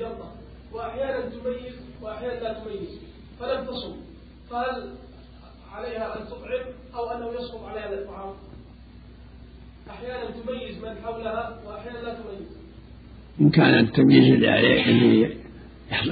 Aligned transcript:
جرة 0.00 0.32
وأحيانا 0.72 1.20
تميز 1.20 1.74
وأحيانا 2.02 2.40
لا 2.40 2.52
تميز. 2.52 3.00
فلم 3.40 3.64
تصم. 3.64 3.96
فهل 4.50 4.94
عليها 5.74 6.16
أن 6.16 6.26
تطعم 6.26 6.66
أو 6.94 7.10
أنه 7.10 7.40
يسقط 7.40 7.64
عليها 7.64 7.88
الإطعام 7.88 8.34
أحيانا 9.90 10.30
تميز 10.30 10.84
من 10.84 11.02
حولها 11.04 11.58
وأحيانا 11.66 11.98
لا 11.98 12.14
تميز. 12.14 12.48
إن 13.40 13.50
كان 13.50 13.74
التمييز 13.78 14.34
اللي 14.34 14.48
عليه 14.48 14.84
اللي 14.84 15.34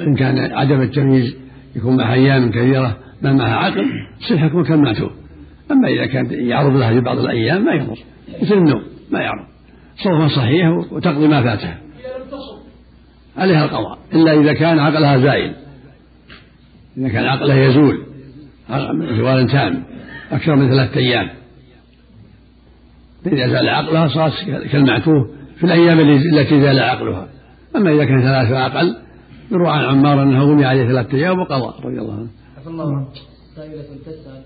إن 0.06 0.16
كان 0.16 0.52
عدم 0.52 0.80
التمييز 0.80 1.36
يكون 1.76 1.96
معها 1.96 2.14
أيام 2.14 2.50
كثيرة 2.50 2.98
ما 3.22 3.32
معها 3.32 3.56
عقل 3.56 3.90
يصير 4.20 4.38
حكم 4.38 4.62
كالمعتوه 4.62 5.10
أما 5.70 5.88
إذا 5.88 6.06
كان 6.06 6.48
يعرض 6.48 6.76
لها 6.76 6.92
في 6.92 7.00
بعض 7.00 7.18
الأيام 7.18 7.64
ما 7.64 7.72
يضر 7.72 7.98
مثل 8.42 8.54
النوم 8.54 8.82
ما 9.10 9.20
يعرض. 9.20 9.46
صومها 10.04 10.28
صحيح 10.28 10.68
وتقضي 10.92 11.28
ما 11.28 11.42
تصم 11.42 11.85
عليها 13.36 13.64
القضاء 13.64 13.98
إلا 14.14 14.32
إذا 14.40 14.52
كان 14.52 14.78
عقلها 14.78 15.18
زائل. 15.18 15.54
إذا 16.96 17.08
كان 17.08 17.24
عقلها 17.24 17.56
يزول 17.56 18.02
زوالا 19.18 19.52
تام 19.52 19.84
أكثر 20.32 20.56
من 20.56 20.68
ثلاثة 20.68 21.00
أيام. 21.00 21.28
فإذا 23.24 23.48
زال 23.48 23.68
عقلها 23.68 24.08
صارت 24.08 24.32
كالمعتوه 24.72 25.30
في 25.56 25.64
الأيام 25.64 26.00
التي 26.00 26.60
زال 26.60 26.78
عقلها. 26.78 27.28
أما 27.76 27.92
إذا 27.92 28.04
كان 28.04 28.22
ثلاثة 28.22 28.66
أقل 28.66 28.96
يروى 29.50 29.68
عن 29.68 29.84
عمار 29.84 30.22
أنه 30.22 30.42
غمي 30.42 30.64
عليه 30.64 30.88
ثلاثة 30.88 31.16
أيام 31.16 31.38
وقضى 31.38 31.86
رضي 31.86 31.98
الله 31.98 32.14
عنه. 32.14 32.28
عفى 32.58 32.66
الله 32.66 32.96
عنك 32.96 33.08
سائلة 33.56 33.82
تسأل 34.06 34.42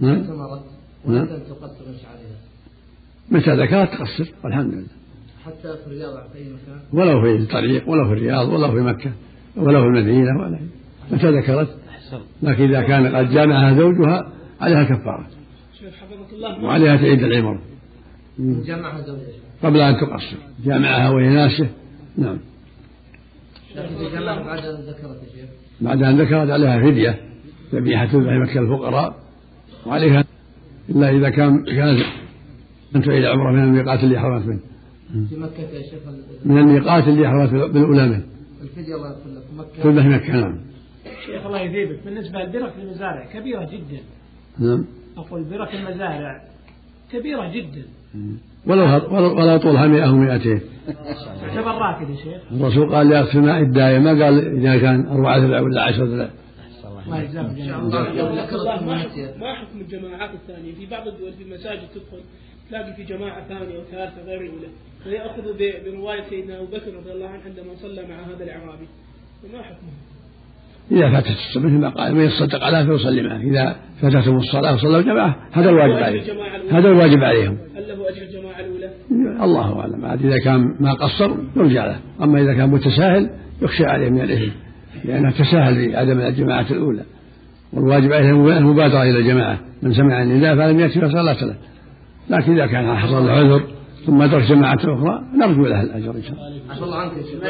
نعم. 0.00 0.22
ثمرت 0.22 0.64
نعم. 1.06 1.16
ومتى 1.16 1.40
تقصر 1.48 1.88
من 1.88 1.96
شعرها 2.02 2.38
متى 3.30 3.62
ذكرت 3.62 3.88
تقصر؟ 3.88 4.32
والحمد 4.44 4.74
لله. 4.74 5.01
حتى 5.46 5.76
في 5.76 5.86
الرياض 5.86 6.30
في 6.32 6.38
أي 6.38 6.44
مكان 6.44 6.80
ولو 6.92 7.22
في 7.22 7.36
الطريق 7.36 7.88
ولو 7.88 8.04
في 8.04 8.12
الرياض 8.12 8.48
ولو 8.48 8.72
في 8.72 8.80
مكة 8.80 9.12
ولو 9.56 9.80
في 9.80 9.86
المدينة 9.86 10.40
ولا 10.40 10.58
متى 11.10 11.30
ذكرت؟ 11.30 11.68
لكن 12.42 12.64
إذا 12.64 12.82
كان 12.82 13.16
قد 13.16 13.30
جامعها 13.30 13.74
زوجها 13.78 14.32
عليها 14.60 14.82
كفارة. 14.84 15.26
شيخ 15.78 15.94
حفظك 15.94 16.32
الله. 16.32 16.64
وعليها 16.64 16.96
تعيد 16.96 17.22
العمر. 17.22 17.58
جمعها 18.38 19.00
زوجها. 19.00 19.26
قبل 19.62 19.80
أن 19.80 19.94
تقصر. 19.94 20.36
جامعها 20.64 21.10
وهي 21.10 21.28
ناسه 21.28 21.68
نعم 22.18 22.38
لكن 23.76 24.24
بعد 24.24 24.58
أن 24.58 24.80
ذكرت 24.80 25.22
يا 25.22 25.40
شيخ. 25.40 25.50
بعد 25.80 26.02
أن 26.02 26.20
ذكرت 26.20 26.50
عليها 26.50 26.78
فدية. 26.78 27.20
ذبيحة 27.74 28.06
تذبح 28.06 28.32
مكة 28.32 28.60
الفقراء. 28.60 29.14
وعليها 29.86 30.24
إلا 30.88 31.10
إذا 31.10 31.30
كان 31.30 31.64
كانت 31.64 32.06
أن 32.96 33.02
تعيد 33.02 33.24
عمره 33.24 33.52
من 33.52 33.62
الميقات 33.62 34.04
اللي 34.04 34.20
حرمت 34.20 34.46
منه. 34.46 34.71
في 35.12 35.36
مكة 35.36 35.62
يا 35.62 35.82
شيخ 35.82 36.00
من 36.44 36.58
الميقات 36.58 37.08
اللي 37.08 37.28
حرمت 37.28 37.50
بالأولى 37.50 38.06
منه 38.08 38.22
الفدية 38.62 38.94
الله 38.94 39.08
يغفر 39.08 39.30
لك 39.30 39.42
في 39.42 39.56
مكة. 39.58 39.82
تذبح 39.82 40.06
مكة 40.06 40.32
نعم. 40.32 40.60
شيخ 41.26 41.46
الله 41.46 41.60
يثيبك 41.60 41.98
بالنسبة 42.04 42.38
لبرك 42.38 42.72
المزارع 42.82 43.26
كبيرة 43.32 43.64
جدا. 43.64 44.00
نعم. 44.58 44.84
أقول 45.16 45.44
برك 45.44 45.74
المزارع 45.74 46.42
كبيرة 47.12 47.52
جدا. 47.52 47.82
ولو 48.66 48.82
ولو 48.82 49.36
ولو 49.36 49.56
طولها 49.56 49.86
100 49.86 50.08
أو 50.08 50.16
200 50.16 50.60
تعتبر 50.86 51.70
راكد 51.70 52.10
يا 52.10 52.16
شيخ. 52.16 52.42
الرسول 52.52 52.94
قال 52.94 53.12
يغسل 53.12 53.40
ماء 53.40 53.60
الداية 53.60 53.98
ما 53.98 54.24
قال 54.24 54.56
إذا 54.58 54.78
كان 54.78 55.06
أربعة 55.06 55.38
ذراع 55.38 55.60
ولا 55.60 55.82
عشرة 55.82 56.04
ذراع 56.04 56.30
الله. 57.06 58.44
ذكرت 58.44 58.82
ما 58.82 59.08
في 59.08 59.28
حكم 59.40 59.80
الجماعات 59.80 60.30
الثانية. 60.34 60.74
في 60.74 60.86
بعض 60.86 61.08
الدول 61.08 61.32
في 61.32 61.42
المساجد 61.42 61.88
تدخل 61.94 62.22
تلاقي 62.70 62.94
في 62.94 63.04
جماعة 63.04 63.48
ثانية 63.48 63.76
أو 63.76 63.82
ثالثة 63.90 64.22
غير 64.26 64.40
الأولى. 64.40 64.68
فيأخذ 65.04 65.42
برواية 65.84 66.22
سيدنا 66.30 66.58
أبو 66.58 66.66
بكر 66.66 66.94
رضي 66.96 67.12
الله 67.12 67.28
عنه 67.28 67.40
عندما 67.46 67.74
صلى 67.82 68.02
مع 68.08 68.14
هذا 68.14 68.44
الأعرابي. 68.44 68.86
فما 69.42 69.62
حكمه؟ 69.62 69.90
إذا 70.90 71.10
فاتت 71.10 71.36
مثل 71.56 71.78
ما 71.78 71.88
قال 71.88 72.14
من 72.14 72.24
يصدق 72.24 72.64
عليها 72.64 72.84
فيصلي 72.84 73.22
معه. 73.22 73.40
إذا 73.40 73.76
فاتتهم 74.02 74.36
الصلاة 74.36 74.74
وصلوا 74.74 75.00
جماعة 75.00 75.36
هذا 75.52 75.70
الواجب 75.70 76.02
عليهم. 76.02 76.24
هذا 76.70 76.88
الواجب 76.88 77.24
عليهم. 77.24 77.58
هل 77.76 77.88
له 77.88 78.08
أجر 78.08 78.22
الجماعة 78.22 78.60
الأولى؟ 78.60 78.90
الله 79.44 79.80
أعلم. 79.80 80.04
عاد 80.04 80.26
إذا 80.26 80.38
كان 80.38 80.76
ما 80.80 80.92
قصر 80.92 81.30
يرجع 81.56 81.86
له. 81.86 81.98
أما 82.22 82.42
إذا 82.42 82.54
كان 82.54 82.70
متساهل 82.70 83.30
يخشى 83.62 83.84
عليه 83.84 84.10
من 84.10 84.20
الإثم. 84.20 84.52
لأنه 85.04 85.30
تساهل 85.30 85.92
بعدم 85.92 86.20
الجماعة 86.20 86.66
الأولى. 86.70 87.04
والواجب 87.72 88.12
عليه 88.12 88.30
المبادرة 88.58 89.02
إلى 89.02 89.18
الجماعة. 89.18 89.58
من 89.82 89.94
سمع 89.94 90.22
النداء 90.22 90.56
فلم 90.56 90.80
يأتي 90.80 91.00
فصلاة 91.00 91.44
له. 91.44 91.56
لكن 92.30 92.52
إذا 92.52 92.66
كان 92.66 92.96
حصل 92.96 93.26
له 93.26 93.32
عذر 93.32 93.62
ثم 94.06 94.22
أدرك 94.22 94.42
جماعة 94.42 94.78
أخرى 94.78 95.24
نرجو 95.36 95.66
له 95.66 95.82
الأجر 95.82 96.16
إن 96.16 96.22
شاء 96.22 96.32
الله. 96.32 96.60
عفى 96.70 96.84
الله 96.84 96.96
عنك 96.96 97.12
يا 97.16 97.22
شيخ. 97.22 97.42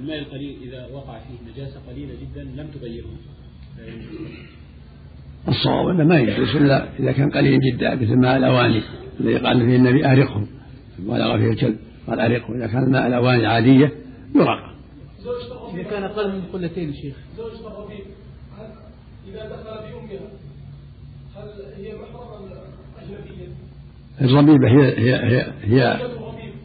الماء 0.00 0.18
القليل 0.18 0.56
إذا 0.62 0.86
وقع 0.92 1.18
فيه 1.18 1.52
نجاسة 1.52 1.80
قليلة 1.90 2.12
جدا 2.14 2.42
لم 2.42 2.66
تغيره. 2.66 3.06
الصواب 5.48 5.88
أنه 5.88 6.04
ما 6.04 6.20
يجوز 6.20 6.56
إلا 6.56 6.98
إذا 6.98 7.12
كان 7.12 7.30
قليل 7.30 7.60
جدا 7.60 7.94
مثل 7.94 8.16
ماء 8.16 8.36
الأواني 8.36 8.82
الذي 9.20 9.36
قال 9.36 9.66
فيه 9.66 9.76
النبي 9.76 10.06
أرقه. 10.06 10.46
بالغ 10.98 11.38
فيه 11.38 11.50
الكلب 11.50 11.76
قال 12.06 12.20
أرقه. 12.20 12.54
إذا 12.54 12.66
كان 12.66 12.90
ماء 12.90 13.06
الأواني 13.06 13.46
عادية 13.46 13.92
يرق 14.34 14.74
زوجة 15.18 15.74
إذا 15.74 15.82
كان 15.82 16.02
أقل 16.02 16.32
من 16.32 16.42
قلتين 16.52 16.88
يا 16.88 16.94
شيخ. 16.94 17.16
هل 18.58 18.72
إذا 19.28 19.48
دخل 19.48 19.64
بأمها 19.64 20.28
هل 21.36 21.48
هي 21.76 21.94
محرم 21.94 22.42
أم 22.42 22.48
أجنبية؟ 23.02 23.48
الربيبة 24.22 24.68
هي 24.68 24.98
هي 24.98 25.14
هي, 25.16 25.52
هي 25.62 25.96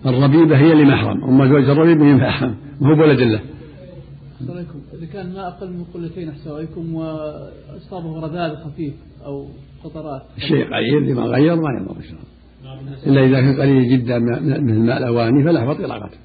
الربيبة 0.05 0.57
هي 0.57 0.71
اللي 0.71 0.83
محرم. 0.83 1.23
أما 1.23 1.47
زوج 1.47 1.69
الربيب 1.69 2.01
هي 2.01 2.13
محرم 2.13 2.55
ما 2.81 2.89
هو 2.89 2.95
بولد 2.95 3.19
له 3.19 3.41
السلام 4.41 4.57
عليكم. 4.57 4.79
إذا 4.93 5.05
كان 5.13 5.33
ما 5.33 5.47
أقل 5.47 5.69
من 5.69 5.83
قلتين 5.93 6.29
أحسن 6.29 6.51
عليكم 6.51 6.95
وأصابه 6.95 8.19
رذاذ 8.19 8.55
خفيف 8.55 8.93
أو 9.25 9.47
قطرات 9.83 10.21
الشيء 10.37 10.65
قليل 10.73 11.11
لما 11.11 11.21
غير 11.21 11.55
ما 11.55 11.69
يضر 11.81 11.95
إن 11.97 12.03
شاء 12.03 12.11
الله. 12.11 13.05
إلا 13.05 13.25
إذا 13.25 13.41
كان 13.41 13.61
قليل 13.61 13.89
جدا 13.97 14.19
من- 14.19 14.63
مثل 14.63 14.79
ماء 14.79 14.97
الأواني 14.97 15.43
فلا 15.43 15.59
يحفظ 15.63 15.81
إراقته 15.81 16.17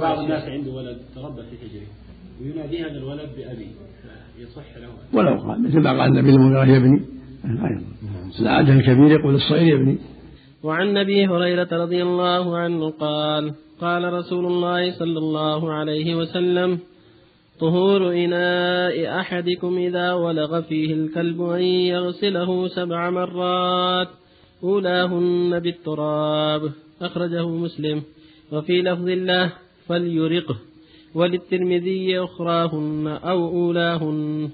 بعض 0.00 0.18
الناس 0.18 0.42
عنده 0.48 0.70
ولد 0.70 0.98
تربى 1.14 1.42
في 1.42 1.56
حجره 1.56 1.86
وينادي 2.40 2.82
هذا 2.82 2.98
الولد 2.98 3.28
بأبي 3.36 3.66
يصح 4.38 4.76
له. 4.78 5.18
ولو 5.18 5.34
قال 5.42 5.62
مثل 5.62 5.80
ما 5.80 5.90
قال 5.90 6.18
النبي 6.18 6.30
المغيرة 6.30 6.64
يا 6.64 6.76
ابني. 6.76 7.00
ما 7.44 7.68
يضر. 7.68 8.40
العاده 8.40 8.72
الكبير 8.72 9.20
يقول 9.20 9.34
الصغير 9.34 9.66
يا 9.66 9.74
ابني. 9.74 9.98
وعن 10.62 10.96
أبي 10.96 11.26
هريرة 11.26 11.68
رضي 11.72 12.02
الله 12.02 12.56
عنه 12.58 12.90
قال 12.90 13.54
قال 13.80 14.12
رسول 14.12 14.46
الله 14.46 14.92
صلى 14.92 15.18
الله 15.18 15.72
عليه 15.72 16.14
وسلم 16.14 16.78
طهور 17.60 18.14
إناء 18.14 19.20
أحدكم 19.20 19.76
إذا 19.76 20.12
ولغ 20.12 20.60
فيه 20.60 20.94
الكلب 20.94 21.42
أن 21.42 21.62
يغسله 21.62 22.68
سبع 22.68 23.10
مرات 23.10 24.08
أولاهن 24.62 25.58
بالتراب. 25.58 26.72
أخرجه 27.02 27.48
مسلم. 27.48 28.02
وفي 28.52 28.82
لفظ 28.82 29.08
الله 29.08 29.52
فليرقه. 29.88 30.56
وللترمذي 31.14 32.18
أخراهن 32.18 33.06
أو 33.24 33.48
أولاهن. 33.48 34.50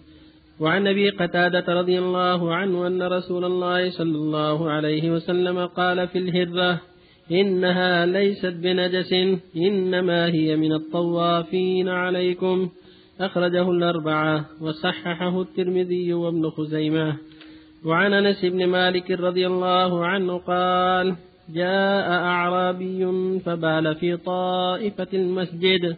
وعن 0.61 0.87
أبي 0.87 1.11
قتادة 1.11 1.75
رضي 1.75 1.99
الله 1.99 2.55
عنه 2.55 2.87
أن 2.87 3.03
رسول 3.03 3.45
الله 3.45 3.91
صلى 3.91 4.17
الله 4.17 4.71
عليه 4.71 5.11
وسلم 5.11 5.67
قال 5.67 6.09
في 6.09 6.19
الهرة 6.19 6.81
إنها 7.33 8.07
ليست 8.07 8.55
بنجس 8.63 9.13
إنما 9.57 10.27
هي 10.27 10.57
من 10.57 10.73
الطوافين 10.73 11.89
عليكم. 11.89 12.69
أخرجه 13.21 13.71
الأربعة 13.71 14.45
وصححه 14.61 15.43
الترمذي 15.43 16.15
وابن 16.15 16.51
خزيمة. 16.51 17.17
وعن 17.85 18.13
أنس 18.13 18.45
بن 18.45 18.67
مالك 18.67 19.11
رضي 19.11 19.47
الله 19.47 20.07
عنه 20.07 20.39
قال 20.39 21.17
جاء 21.55 22.11
أعرابي 22.11 23.07
فبال 23.45 23.95
في 23.95 24.17
طائفة 24.17 25.09
المسجد 25.15 25.97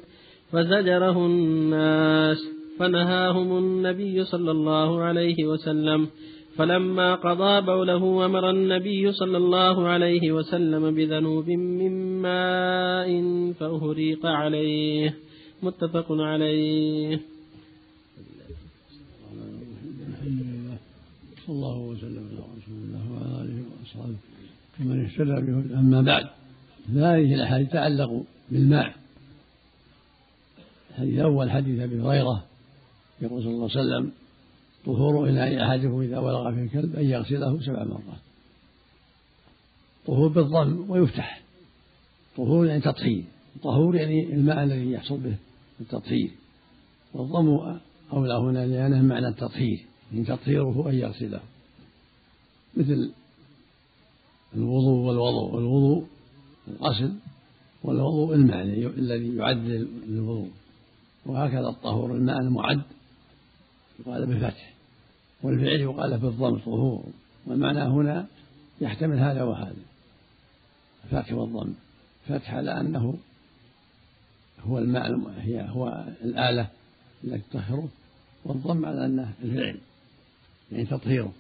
فزجره 0.53 1.27
الناس. 1.27 2.58
فنهاهم 2.79 3.59
النبي 3.59 4.25
صلى 4.25 4.51
الله 4.51 5.03
عليه 5.03 5.47
وسلم. 5.47 6.09
فلما 6.57 7.15
قضى 7.15 7.67
بوله 7.67 8.27
أمر 8.27 8.51
النبي 8.51 9.13
صلى 9.13 9.37
الله 9.37 9.89
عليه 9.89 10.33
وسلم 10.33 10.95
بذنوب 10.95 11.51
من 11.51 12.23
ماء 12.23 13.23
فأهريق 13.53 14.27
عليه. 14.27 15.15
متفق 15.63 16.13
عليه. 16.13 17.21
صلى 21.47 21.57
الله 21.57 21.79
وسلم 21.79 22.29
على 22.31 22.39
رسول 22.39 22.79
الله 22.85 23.13
وعلى 23.13 23.43
آله 23.43 23.63
وأصحابه 23.71 24.17
ومن 24.81 25.05
اهتدى 25.05 25.37
به 25.47 25.79
أما 25.81 26.03
بعد 26.03 26.27
هذه 26.89 27.35
الأحاديث 27.35 27.69
تتعلق 27.69 28.23
بالماء. 28.51 28.95
الحديث 30.91 31.15
الأول 31.15 31.51
حديث 31.51 31.81
أبي 31.81 32.01
هريرة 32.01 32.48
يقول 33.23 33.43
صلى 33.43 33.51
الله 33.51 33.71
عليه 33.71 33.81
وسلم 33.81 34.13
طهور 34.87 35.29
اناء 35.29 35.67
أحدكم 35.67 36.01
إذا 36.01 36.19
ولغ 36.19 36.55
في 36.55 36.61
الكلب 36.61 36.97
أن 36.97 37.05
يغسله 37.05 37.61
سبع 37.61 37.85
مرات. 37.85 38.21
طهور 40.07 40.29
بالضم 40.29 40.91
ويفتح. 40.91 41.43
طهور 42.37 42.67
يعني 42.67 42.81
تطهير. 42.81 43.25
طهور 43.63 43.97
يعني 43.97 44.35
الماء 44.35 44.65
الذي 44.65 44.93
يحصل 44.93 45.19
به 45.19 45.37
التطهير. 45.81 46.31
والضم 47.15 47.79
أولى 48.13 48.35
هنا 48.35 48.67
لأنه 48.67 49.03
معنى 49.03 49.29
التطهير 49.29 49.85
من 50.13 50.27
تطهيره 50.27 50.91
أن 50.91 50.95
يغسله. 50.95 51.41
مثل 52.77 53.13
الوضوء 54.55 55.07
والوضوء 55.07 55.55
والوضوء 55.55 56.07
الغسل 56.69 57.15
والوضوء 57.83 58.35
المعنى 58.35 58.87
الذي 58.87 59.37
يعد 59.37 59.89
للوضوء. 60.07 60.51
وهكذا 61.27 61.69
الطهور 61.69 62.15
الماء 62.15 62.39
المعد 62.39 62.83
يقال 63.99 64.27
بالفتح. 64.27 64.75
والفعل 65.43 65.81
يقال 65.81 66.19
بالضم 66.19 66.59
طهور 66.59 67.05
والمعنى 67.47 67.83
هنا 67.83 68.27
يحتمل 68.81 69.19
هذا 69.19 69.43
وهذا. 69.43 69.75
الفتح 71.05 71.33
والضم 71.33 71.73
فتح 72.29 72.55
على 72.55 72.81
أنه 72.81 73.19
هو 74.61 74.79
الماء 74.79 75.35
هي 75.41 75.69
هو 75.69 76.05
الآلة 76.23 76.69
التي 77.25 77.43
تطهره 77.51 77.89
والضم 78.45 78.87
على 78.87 79.07
أنه 79.07 79.33
الفعل 79.43 79.79
يعني 80.73 80.87
تطهيره. 80.87 81.33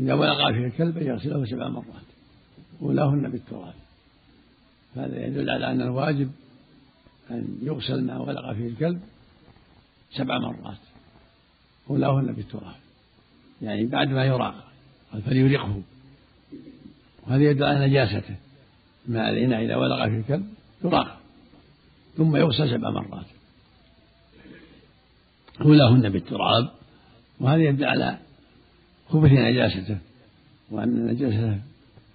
إذا 0.00 0.14
ولق 0.14 0.52
فيه 0.52 0.66
الكلب 0.66 0.96
يغسله 0.96 1.46
سبع 1.46 1.68
مرات 1.68 2.02
أولاهن 2.82 3.30
بالتراب. 3.30 3.74
هذا 4.96 5.26
يدل 5.26 5.50
على 5.50 5.70
أن 5.70 5.80
الواجب 5.80 6.30
أن 7.30 7.58
يغسل 7.62 8.04
ما 8.04 8.18
ولق 8.18 8.52
فيه 8.52 8.68
الكلب 8.68 9.00
سبع 10.16 10.38
مرات. 10.38 10.78
أولاهن 11.90 12.32
بالتراب. 12.32 12.74
يعني 13.62 13.86
بعد 13.86 14.08
ما 14.08 14.24
يراق 14.24 14.64
فليرقه 15.26 15.82
وهذا 17.26 17.42
يدل 17.42 17.64
على 17.64 17.86
نجاسته. 17.86 18.36
ما 19.06 19.30
الإناء 19.30 19.64
إذا 19.64 19.76
ولق 19.76 20.08
فيه 20.08 20.18
الكلب 20.18 20.46
يراق. 20.84 21.20
ثم 22.16 22.36
يغسل 22.36 22.70
سبع 22.70 22.90
مرات 22.90 23.26
أولاهن 25.60 26.08
بالتراب. 26.08 26.70
وهذا 27.40 27.62
يدل 27.62 27.84
على 27.84 28.18
خبث 29.08 29.30
نجاسته. 29.30 29.98
وأن 30.70 31.06
نجاسته 31.06 31.60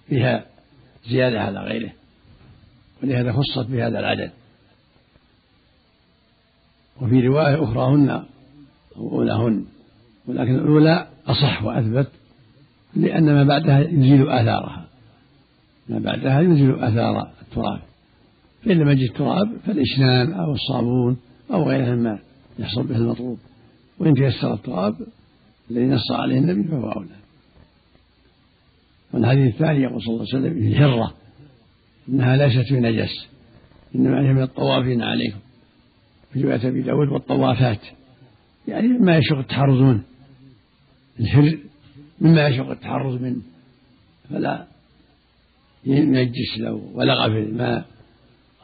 فيها 0.08 0.46
زيادة 1.08 1.40
على 1.40 1.60
غيره. 1.60 1.92
ولهذا 3.02 3.32
خصت 3.32 3.66
بهذا 3.66 3.98
العدد. 3.98 4.30
وفي 7.00 7.20
رواية 7.20 7.64
أخرى 7.64 7.94
هن 7.94 8.10
أو 8.96 9.10
أولاهن 9.10 9.65
ولكن 10.28 10.54
الأولى 10.54 11.08
أصح 11.26 11.64
وأثبت 11.64 12.08
لأن 12.96 13.24
ما 13.24 13.44
بعدها 13.44 13.80
يزيل 13.80 14.28
آثارها. 14.28 14.86
ما 15.88 15.98
بعدها 15.98 16.40
يزيل 16.40 16.74
آثار 16.74 17.30
التراب. 17.42 17.80
فإن 18.64 18.78
لم 18.78 18.88
يجد 18.88 19.10
التراب 19.10 19.56
فالإشنان 19.66 20.32
أو 20.32 20.52
الصابون 20.52 21.16
أو 21.52 21.68
غيرها 21.68 21.94
مما 21.94 22.18
يحصل 22.58 22.86
به 22.86 22.96
المطلوب. 22.96 23.38
وإن 23.98 24.14
تيسر 24.14 24.54
التراب 24.54 24.94
الذي 25.70 25.86
نص 25.86 26.12
عليه 26.12 26.38
النبي 26.38 26.68
فهو 26.68 26.92
أولى. 26.92 27.16
والحديث 29.12 29.54
الثاني 29.54 29.82
يقول 29.82 30.02
صلى 30.02 30.14
الله 30.14 30.26
عليه 30.34 30.38
وسلم 30.38 30.66
الهرة. 30.66 31.14
إنها 32.08 32.36
ليست 32.36 32.72
بنجس 32.72 33.26
إنما 33.94 34.28
هي 34.28 34.32
من 34.32 34.42
الطوافين 34.42 35.02
عليكم. 35.02 35.38
في 36.32 36.42
رواية 36.42 36.68
أبي 36.68 36.82
داود 36.82 37.08
والطوافات. 37.08 37.80
يعني 38.68 38.88
مما 38.88 39.16
يشق 39.16 39.38
التحرز 39.38 39.80
منه 39.80 40.02
الهر 41.20 41.58
مما 42.20 42.46
يشق 42.46 42.70
التحرز 42.70 43.20
منه 43.20 43.42
فلا 44.30 44.66
ينجس 45.84 46.58
لو 46.58 46.90
ولغ 46.94 47.28
في 47.28 47.38
الماء 47.38 47.86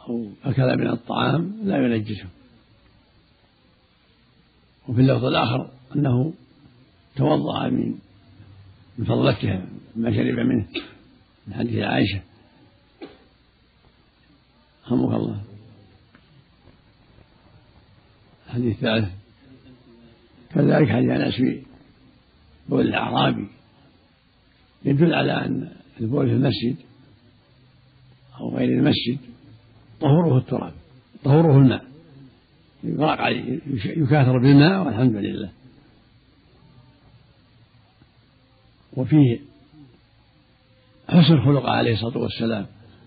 أو 0.09 0.29
أكل 0.45 0.79
من 0.79 0.89
الطعام 0.89 1.55
لا 1.65 1.77
ينجسه. 1.77 2.27
وفي 4.89 5.01
اللفظ 5.01 5.25
الآخر 5.25 5.71
أنه 5.97 6.33
توضأ 7.17 7.69
من 7.69 7.95
فضلتها 8.99 9.67
ما 9.97 10.11
شرب 10.11 10.39
منه 10.47 10.67
من 11.47 11.55
حديث 11.55 11.83
عائشة. 11.83 12.21
رحمك 14.87 15.15
الله. 15.15 15.43
الحديث 18.47 18.77
الثالث 18.77 19.09
كذلك 20.55 20.89
حديث 20.89 21.35
في 21.35 21.72
بول 22.69 22.87
الاعرابي 22.89 23.49
يدل 24.85 25.15
على 25.15 25.33
أن 25.33 25.69
البول 26.01 26.27
في 26.27 26.33
المسجد 26.33 26.77
أو 28.41 28.57
غير 28.57 28.69
المسجد 28.69 29.19
طهوره 30.01 30.39
التراب 30.39 30.73
طهوره 31.25 31.57
الماء. 31.57 31.85
يغرق 32.85 33.21
عليه 33.21 33.61
يكاثر 33.85 34.39
بالماء 34.39 34.87
والحمد 34.87 35.15
لله. 35.15 35.51
وفيه 38.97 39.39
حسن 41.09 41.45
خلق 41.45 41.67
عليه 41.67 41.93
الصلاة 41.93 42.19
والسلام 42.19 42.67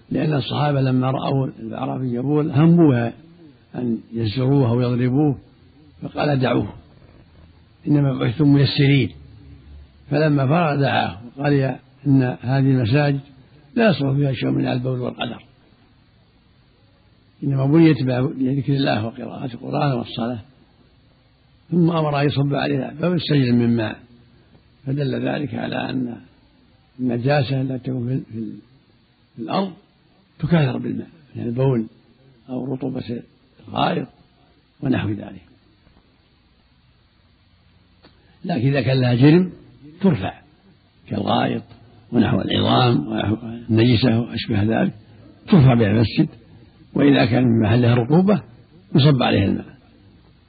لأن 0.10 0.34
الصحابة 0.34 0.82
لما 0.82 1.12
رأوا 1.12 1.48
الأعرابي 1.48 2.14
يبول 2.14 2.52
هموا 2.52 3.12
أن 3.76 4.00
يزروه 4.14 4.70
أو 4.70 4.82
يضربوه 4.82 5.38
فقال 6.02 6.40
دعوه. 6.40 6.74
إنما 7.88 8.20
بعثتم 8.20 8.54
ميسرين. 8.54 9.12
فلما 10.10 10.48
فرغ 10.48 10.82
دعاه 10.82 11.22
وقال 11.38 11.54
يا 11.54 11.80
إن 12.08 12.24
هذه 12.42 12.60
المساجد 12.60 13.20
لا 13.76 13.90
يصلح 13.90 14.12
فيها 14.12 14.34
شيء 14.34 14.50
من 14.50 14.68
البول 14.68 15.00
والقدر. 15.00 15.44
إنما 17.44 17.66
بنيت 17.66 18.04
بذكر 18.04 18.74
الله 18.74 19.06
وقراءة 19.06 19.54
القرآن 19.54 19.92
والصلاة. 19.92 20.40
ثم 21.72 21.90
أمر 21.90 22.22
أن 22.22 22.26
يصب 22.26 22.56
عليها 22.56 22.94
باب 23.02 23.18
سجل 23.18 23.54
من 23.54 23.76
ماء. 23.76 24.00
فدل 24.86 25.28
ذلك 25.28 25.56
على 25.56 25.90
أن 25.90 26.18
النجاسة 27.00 27.62
التي 27.62 27.78
تكون 27.78 28.24
في 28.34 28.52
الأرض 29.40 29.74
تكاثر 30.40 30.78
بالماء 30.78 31.08
من 31.08 31.42
يعني 31.42 31.50
البول 31.50 31.88
أو 32.50 32.74
رطوبة 32.74 33.22
الغائط 33.68 34.08
ونحو 34.82 35.10
ذلك. 35.10 35.42
لكن 38.46 38.68
إذا 38.68 38.82
كان 38.82 39.02
لها 39.02 39.14
جرم 39.14 39.52
ترفع 40.06 40.34
كالغائط 41.10 41.64
ونحو 42.12 42.42
العظام 42.42 43.08
ونحو 43.08 43.36
النجسة 43.70 44.20
وأشبه 44.20 44.64
ذلك 44.64 44.94
ترفع 45.48 45.74
بها 45.74 45.88
المسجد 45.88 46.28
وإذا 46.94 47.26
كان 47.26 47.44
من 47.44 47.62
محلها 47.64 47.96
رطوبة 47.96 48.42
يصب 48.96 49.24
عليها 49.24 49.46
الماء 49.46 49.66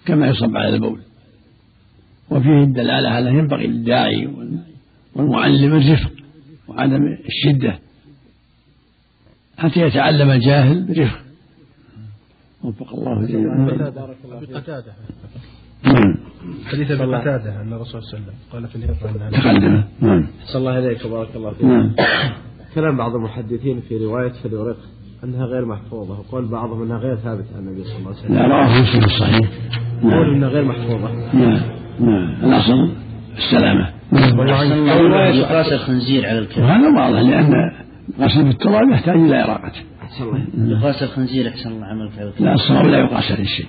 كما 0.07 0.27
يصب 0.27 0.57
على 0.57 0.69
البول. 0.69 1.01
وفيه 2.31 2.63
الدلالة 2.63 3.09
على 3.09 3.31
ينبغي 3.31 3.67
للداعي 3.67 4.29
والمعلم 5.15 5.75
الرفق 5.75 6.13
وعدم 6.69 7.17
الشدة 7.29 7.79
حتى 9.59 9.81
يتعلم 9.81 10.31
الجاهل 10.31 10.87
برفق 10.87 11.21
وفق 12.63 12.95
الله 12.95 13.27
جميعا. 13.27 13.91
بارك 15.85 16.16
نعم 16.47 16.55
حديث 16.73 16.91
أبي 16.91 17.17
قتادة 17.17 17.63
ان 17.63 17.73
الرسول 17.73 18.03
صلى 18.03 18.19
الله 18.19 18.25
عليه 18.25 18.25
وسلم. 18.25 18.35
قال 18.53 18.69
في 18.69 18.77
الهرة 18.77 18.95
تقدم. 19.31 19.83
نعم. 20.01 20.27
صلى 20.45 20.61
الله 20.61 20.73
عليك 20.73 21.05
وبارك 21.05 21.29
الله 21.37 21.51
فيك. 21.51 21.65
نعم. 21.65 21.95
كلام 22.75 22.97
بعض 22.97 23.15
المحدثين 23.15 23.81
في 23.89 24.05
رواية 24.05 24.33
فليرق 24.45 24.77
أنها 25.25 25.47
غير 25.47 25.65
محفوظة 25.65 26.19
وقول 26.21 26.49
بعضهم 26.49 26.83
أنها 26.83 26.99
غير 26.99 27.17
ثابتة 27.17 27.57
عن 27.57 27.69
النبي 27.69 27.85
صلى 27.85 27.97
الله 27.99 28.09
عليه 28.09 28.19
وسلم. 28.19 28.35
لا 28.35 28.47
رواه 28.47 28.83
مسلم 28.83 29.05
الصحيح 29.05 29.49
قول 30.03 30.11
نعم. 30.13 30.35
أنها 30.35 30.49
غير 30.49 30.65
محفوظة. 30.65 31.15
نعم. 31.35 31.61
نعم. 32.01 32.45
الأصل 32.45 32.93
السلامة. 33.37 33.91
رواية 34.99 35.45
قاس 35.45 35.73
الخنزير 35.73 36.27
على 36.27 36.39
الكلب 36.39 36.65
وهذا 36.65 36.89
واضح 36.89 37.21
لأن 37.21 37.53
غسل 38.21 38.45
بالتراب 38.45 38.91
يحتاج 38.91 39.17
إلى 39.17 39.45
إراقته. 39.45 39.81
أحسن 40.03 40.25
الله. 40.25 40.83
قاس 40.83 41.03
الخنزير 41.03 41.49
أحسن 41.49 41.71
الله 41.71 41.87
عملك 41.87 42.19
على 42.19 42.29
الكلب 42.29 42.47
لا 42.47 42.55
الصواب 42.55 42.87
لا 42.87 42.99
يقاس 42.99 43.33
عليه 43.33 43.45
شيء. 43.45 43.67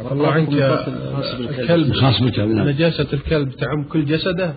الله 0.00 0.32
عنك 0.32 0.48
الكلب. 0.48 1.92
خاص 1.92 2.20
بالكلب 2.22 2.50
نعم. 2.50 2.68
نجاسة 2.68 3.12
الكلب 3.12 3.50
تعم 3.50 3.84
كل 3.84 4.04
جسده. 4.04 4.54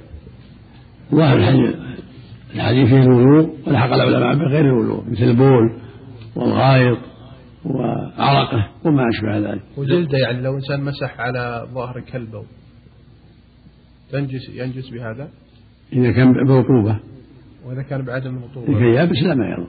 ظاهر 1.15 1.38
الحديث. 1.38 1.75
الحديث 2.55 2.89
فيه 2.89 3.01
الوضوء 3.01 3.55
ولحق 3.67 3.93
العلماء 3.93 4.36
بغير 4.36 4.65
الوضوء 4.65 5.03
مثل 5.10 5.24
البول 5.24 5.74
والغائط 6.36 6.98
وعرقه 7.65 8.69
وما 8.86 9.03
أشبه 9.10 9.51
ذلك. 9.51 9.62
وجلده 9.77 10.17
يعني 10.17 10.41
لو 10.41 10.55
إنسان 10.55 10.84
مسح 10.84 11.19
على 11.19 11.67
ظهر 11.74 12.00
كلبه 12.00 12.43
ينجس 14.13 14.50
ينجس 14.50 14.89
بهذا؟ 14.89 15.29
إذا 15.93 16.12
كان 16.12 16.34
برطوبة 16.48 17.00
وإذا 17.65 17.81
كان 17.81 18.01
بعدم 18.01 18.38
إذا 18.38 18.46
الرطوبة 18.46 18.79
كان 18.79 18.93
يابس 18.93 19.24
لا 19.24 19.36
ما 19.36 19.46
يضر 19.46 19.67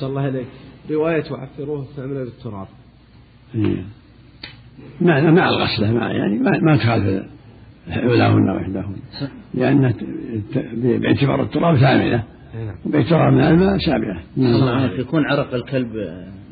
صلى 0.00 0.08
الله 0.08 0.22
عليك. 0.22 0.46
رواية 0.90 1.24
وعفروه 1.30 1.84
فعمل 1.96 2.24
بالتراب 2.24 2.66
إيه. 3.54 3.84
مع 5.00 5.20
مع 5.30 5.48
الغسلة 5.48 5.92
مع 5.92 6.12
يعني 6.12 6.38
ما, 6.38 6.50
ما 6.62 6.76
تخالف 6.76 7.24
أولاهن 7.88 8.50
وإحداهن. 8.50 8.96
لأن 9.54 9.84
الت- 9.84 10.74
باعتبار 11.02 11.42
التراب 11.42 11.76
ثامنة. 11.76 12.24
نعم. 12.54 12.74
وبيترى 12.86 13.30
من 13.30 13.40
الماء 13.40 13.78
سابعة. 13.78 14.22
الله 14.36 14.70
عنك 14.70 14.98
يكون 14.98 15.24
عرق 15.26 15.54
الكلب 15.54 15.92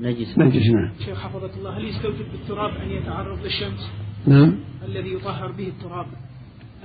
نجس. 0.00 0.38
نجس 0.38 0.67
نعم. 0.71 0.91
شيخ 1.05 1.19
حفظك 1.21 1.50
الله 1.59 1.79
هل 1.79 1.85
يستوجب 1.85 2.25
بالتراب 2.33 2.71
أن 2.71 2.91
يتعرض 2.91 3.38
للشمس؟ 3.45 3.91
نعم. 4.26 4.55
الذي 4.88 5.14
يطهر 5.14 5.52
به 5.52 5.69
التراب. 5.69 6.07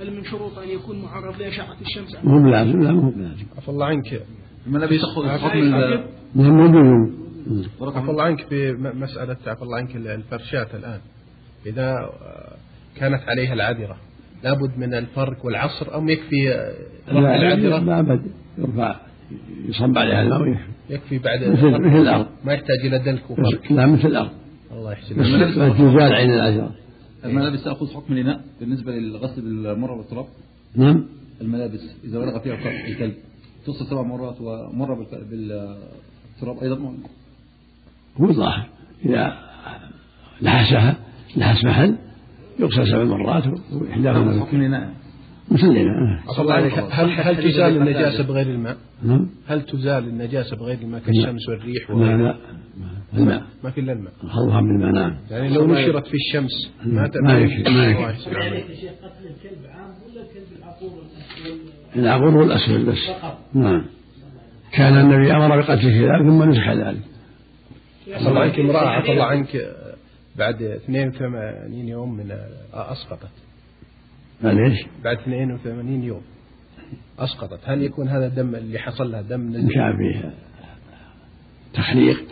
هل 0.00 0.16
من 0.16 0.24
شروط 0.24 0.58
أن 0.58 0.68
يكون 0.68 1.02
معرض 1.02 1.40
لأشعة 1.40 1.76
الشمس؟ 1.80 2.24
مو 2.24 2.42
بلازم 2.42 2.80
لا 2.82 2.92
مو 2.92 3.10
بلازم. 3.10 3.44
عفى 3.56 3.68
الله 3.68 3.86
عنك. 3.86 4.20
الملابس 4.66 5.00
نعم 6.34 6.56
مو 6.56 6.68
بلازم 6.68 7.10
عفى 7.96 8.10
الله 8.10 8.22
عنك 8.24 8.46
مسألة 8.96 9.36
عفى 9.46 9.62
الله 9.62 9.76
عنك 9.76 9.96
الفرشات 9.96 10.74
الآن. 10.74 11.00
إذا 11.66 11.90
آه، 11.92 12.56
كانت 12.96 13.22
عليها 13.28 13.52
العذرة 13.54 13.96
لابد 14.44 14.78
من 14.78 14.94
الفرك 14.94 15.44
والعصر 15.44 15.98
أم 15.98 16.08
يكفي 16.08 16.50
آه، 16.54 16.72
رفع 17.08 17.20
لا 17.20 17.36
العذرة 17.36 17.78
لا 17.78 17.98
أبد 18.00 18.22
يرفع 18.58 18.96
يصب 19.68 19.98
عليها 19.98 20.22
الماء. 20.22 20.58
يكفي 20.90 21.18
بعد 21.18 21.44
مثل 21.44 21.66
مثل 21.70 22.00
الأرض. 22.02 22.26
ما 22.44 22.52
يحتاج 22.52 22.78
إلى 22.86 22.98
دلك 22.98 23.30
وفرك 23.30 23.72
لا 23.72 23.86
مثل 23.86 24.08
الأرض. 24.08 24.30
الله 24.72 24.92
يحسن. 24.92 25.16
ما 25.58 25.68
تزال 25.68 26.12
عين 26.12 26.30
الأجر 26.30 26.70
الملابس 27.24 27.64
تأخذ 27.64 27.94
حكم 27.94 28.12
الإناء 28.12 28.40
بالنسبة 28.60 28.92
للغسل 28.92 29.42
بالمرة 29.42 29.92
والتراب؟ 29.92 30.26
نعم. 30.76 31.04
الملابس 31.40 31.80
إذا 32.04 32.18
ولغ 32.18 32.38
فيها 32.38 32.54
الكلب- 32.54 32.86
الكلب 32.88 33.14
تغسل 33.66 33.86
سبع 33.86 34.02
مرات 34.02 34.36
ومرة 34.40 35.06
بالتراب 35.30 36.58
أيضا؟ 36.62 36.94
هو 38.20 38.32
ظاهر 38.32 38.66
إذا 39.04 39.38
لحسها 40.42 40.96
لحس 41.36 41.64
محل 41.64 41.96
يغسل 42.58 42.86
سبع 42.86 43.04
مرات؟ 43.04 43.44
وإحداهما 43.72 44.40
حكم 44.40 44.56
الإناء 44.56 44.90
مثل 45.50 45.66
الإناء 45.66 46.20
عفى 46.28 46.40
الله. 46.42 46.54
عنك 46.54 46.72
هل 46.90 47.10
هل 47.10 47.36
تزال 47.36 47.76
النجاسة 47.76 48.24
بغير 48.24 48.46
الماء؟ 48.46 48.76
نعم. 49.02 49.30
هل 49.46 49.62
تزال 49.62 50.08
النجاسة 50.08 50.56
بغير 50.56 50.78
الماء 50.82 51.00
كالشمس 51.00 51.48
والريح 51.48 51.90
لا؟ 51.90 52.16
لا. 52.16 52.36
الماء. 53.14 53.42
ما 53.64 53.70
في 53.70 53.80
إلا 53.80 53.92
الماء. 53.92 54.12
خلوها 54.28 54.60
بالماء 54.60 54.92
نعم. 54.92 55.16
يعني 55.30 55.48
لو 55.48 55.66
نشرت 55.66 56.06
في 56.06 56.14
الشمس 56.14 56.70
ما 56.84 57.10
ما 57.22 57.38
يكفي 57.38 57.70
ما 57.70 57.86
يكفي 57.86 58.02
يحسن 58.02 58.36
عليك. 58.36 58.64
العقور 61.96 62.36
والأسود؟ 62.36 62.86
بس. 62.86 63.10
نعم. 63.54 63.84
كان 64.72 65.00
النبي 65.00 65.32
أمر 65.32 65.60
بقتل 65.60 65.88
الكلاب 65.88 66.22
ثم 66.22 66.42
نسخ 66.50 66.68
ذلك. 66.68 67.00
الله 68.26 68.40
عنك 68.40 68.58
امرأة 68.58 68.88
عفى 68.88 69.12
الله 69.12 69.24
عنك. 69.24 69.56
آه، 69.56 69.77
بعد 70.38 70.62
82 70.62 71.88
يوم 71.88 72.16
من 72.16 72.30
أسقطت. 72.72 73.30
معليش 74.44 74.78
بعد 75.04 75.16
82 75.16 76.02
يوم 76.04 76.20
أسقطت. 77.18 77.60
هل 77.64 77.82
يكون 77.82 78.08
هذا 78.08 78.26
الدم 78.26 78.54
اللي 78.54 78.78
حصل 78.78 79.10
لها 79.12 79.22
دم 79.22 79.40
مشى 79.40 79.66
فيه 79.98 80.32
تخليق 81.74 82.24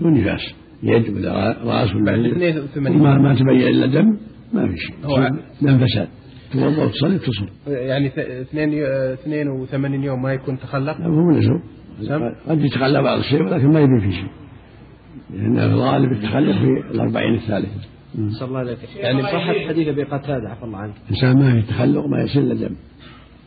ونفاس 0.00 0.54
يد 0.82 1.10
ولا 1.10 1.32
راس 1.64 1.94
ولا 1.94 2.04
بعد 2.04 2.18
رجل. 2.18 2.44
82 2.58 2.98
ما 3.02 3.18
ما 3.18 3.34
تبين 3.34 3.68
إلا 3.68 3.86
دم 3.86 4.18
ما 4.52 4.68
في 4.68 4.76
شيء. 4.76 4.96
هو 5.04 5.30
دم 5.62 5.86
فساد. 5.86 6.08
توضأ 6.52 6.84
وتصلي 6.84 7.14
وتصل 7.16 7.48
يعني 7.66 8.08
ث- 8.10 8.18
اثنين 8.18 8.84
آه، 8.84 9.12
82 9.14 10.04
يوم 10.04 10.22
ما 10.22 10.32
يكون 10.32 10.58
تخلق؟ 10.58 11.00
لا 11.00 11.08
مو 11.08 11.30
لزوم 11.30 11.62
سم؟ 12.00 12.50
قد 12.50 12.64
يتخلى 12.64 13.02
بعض 13.02 13.18
الشيء 13.18 13.42
ولكن 13.42 13.66
ما 13.72 13.80
يبين 13.80 14.00
في 14.00 14.12
شيء. 14.12 14.28
لأن 15.32 15.58
الغالب 15.58 16.12
يتخلق 16.12 16.52
في 16.52 16.94
الأربعين 16.94 17.34
الثالثة. 17.34 17.80
صلى 18.38 18.48
الله 18.48 18.58
عليك 18.58 18.78
يعني 18.96 19.22
صحة 19.22 19.68
حديث 19.68 19.88
أبي 19.88 20.02
قتادة 20.02 20.48
عفى 20.48 20.64
الله 20.64 20.78
عنك 20.78 20.94
الإنسان 21.10 21.36
ما 21.38 21.60
في 21.60 21.66
تخلق 21.66 22.06
ما 22.06 22.22
يصير 22.22 22.42
إلا 22.42 22.54
دم 22.54 22.76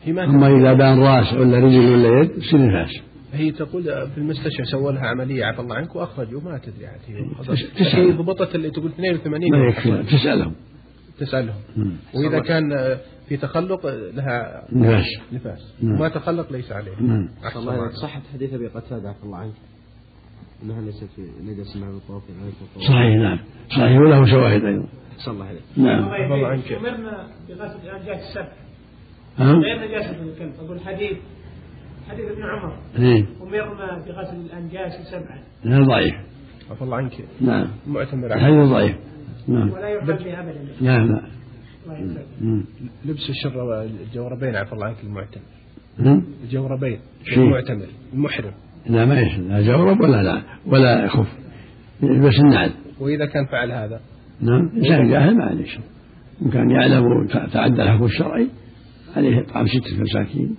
هي 0.04 0.14
ما 0.14 0.24
أما 0.24 0.48
إذا 0.48 0.74
بان 0.74 1.00
رأس 1.00 1.34
ولا 1.34 1.58
رجل 1.58 1.94
ولا 1.94 2.22
يد 2.22 2.38
يصير 2.38 2.68
نفاس 2.68 3.02
هي 3.34 3.52
تقول 3.52 3.84
في 3.84 4.18
المستشفى 4.18 4.66
سووا 4.66 4.92
لها 4.92 5.08
عملية 5.08 5.46
عفى 5.46 5.62
الله 5.62 5.76
عنك 5.76 5.96
وأخرجوا 5.96 6.42
ما 6.42 6.58
تدري 6.58 6.88
عاد 6.88 7.00
هي 7.08 7.56
تسأل. 7.76 8.00
هي 8.00 8.12
ضبطت 8.12 8.56
اللي 8.56 8.72
تقول 8.72 8.92
82 8.92 9.52
ما 9.52 9.68
يكفي. 9.68 10.18
تسألهم. 10.18 10.54
تسألهم. 11.20 11.60
مم. 11.78 11.92
وإذا 12.16 12.40
كان 12.40 12.98
في 13.30 13.38
تخلق 13.38 13.86
لها 14.16 14.66
نفاس. 14.72 15.06
نفاس. 15.34 15.74
نعم. 15.82 16.00
ما 16.00 16.10
تخلق 16.10 16.52
ليس 16.52 16.72
عليه. 16.72 17.02
نعم. 17.02 17.30
صحة 18.02 18.22
حديث 18.34 18.54
أبي 18.54 18.68
قتادة 18.68 19.10
عفى 19.10 19.24
الله 19.24 19.38
عنك. 19.38 19.54
أنها 20.64 20.82
ليست 20.82 21.10
في 21.16 21.22
نجس 21.44 21.78
مع 21.78 21.88
الطواف 21.88 22.24
عليه 22.42 22.88
صحيح 22.88 23.16
نعم. 23.20 23.40
صحيح 23.70 24.00
وله 24.00 24.26
شواهد 24.26 24.66
أيضا. 24.66 24.88
صلى 25.18 25.34
الله 25.34 25.46
عليك 25.46 25.62
نعم. 25.78 26.14
الله 26.34 26.48
عنك. 26.48 26.72
أمرنا 26.72 27.28
بغسل 27.50 27.80
الأنجاس 27.84 28.20
السبع 28.30 28.52
ها؟ 29.38 29.54
غير 29.54 29.88
نجاسة 29.88 30.24
الكلب. 30.24 30.54
أقول 30.60 30.80
حديث 30.80 31.18
حديث 32.10 32.26
ابن 32.26 32.44
عمر. 32.44 32.78
إيه. 33.00 33.26
أمرنا 33.42 34.06
بغسل 34.08 34.36
الأنجاس 34.36 34.94
سبعا 35.12 35.40
هذا 35.64 35.84
ضعيف. 35.84 36.16
عفى 36.72 36.82
الله 36.82 36.98
عنك. 36.98 37.14
نعم. 37.42 37.68
معتمر 37.88 38.34
عليه 38.34 38.64
هذا 38.64 38.66
ضعيف. 38.72 38.96
نعم. 39.48 39.72
ولا 39.72 39.88
يحل 39.90 40.08
به 40.08 40.40
أبدا. 40.40 40.68
نعم 40.82 41.08
لا 41.08 41.22
الله 41.86 41.98
يسلمك. 42.00 42.26
مم. 42.42 42.66
لبس 43.06 43.30
الشر 43.30 43.82
الجوربين 43.82 44.56
عفى 44.56 44.74
الله 44.74 44.86
عنك 44.86 45.04
المعتمر. 45.04 45.44
الجوربين؟ 46.44 47.00
المعتمر 47.38 47.88
المحرم. 48.14 48.54
لا 48.90 49.06
ما 49.06 49.20
يحل 49.20 49.50
لا 49.50 49.62
جورب 49.62 50.02
ولا 50.02 50.24
لا 50.24 50.42
ولا 50.66 51.08
خف 51.08 51.28
يلبس 52.04 52.40
النعل. 52.40 52.72
وإذا 53.00 53.26
كان 53.26 53.46
فعل 53.46 53.72
هذا؟ 53.72 54.00
نعم. 54.42 54.70
إنسان 54.78 55.10
جاهل 55.10 55.38
ما 55.38 55.44
عليه 55.44 55.66
شيء. 55.66 55.82
إن 56.42 56.50
كان 56.52 56.70
يعلم 56.72 57.28
تعدى 57.28 57.84
الحكم 57.84 58.06
الشرعي 58.06 58.48
عليه 59.16 59.42
إطعام 59.42 59.68
ستة 59.68 60.02
مساكين 60.02 60.56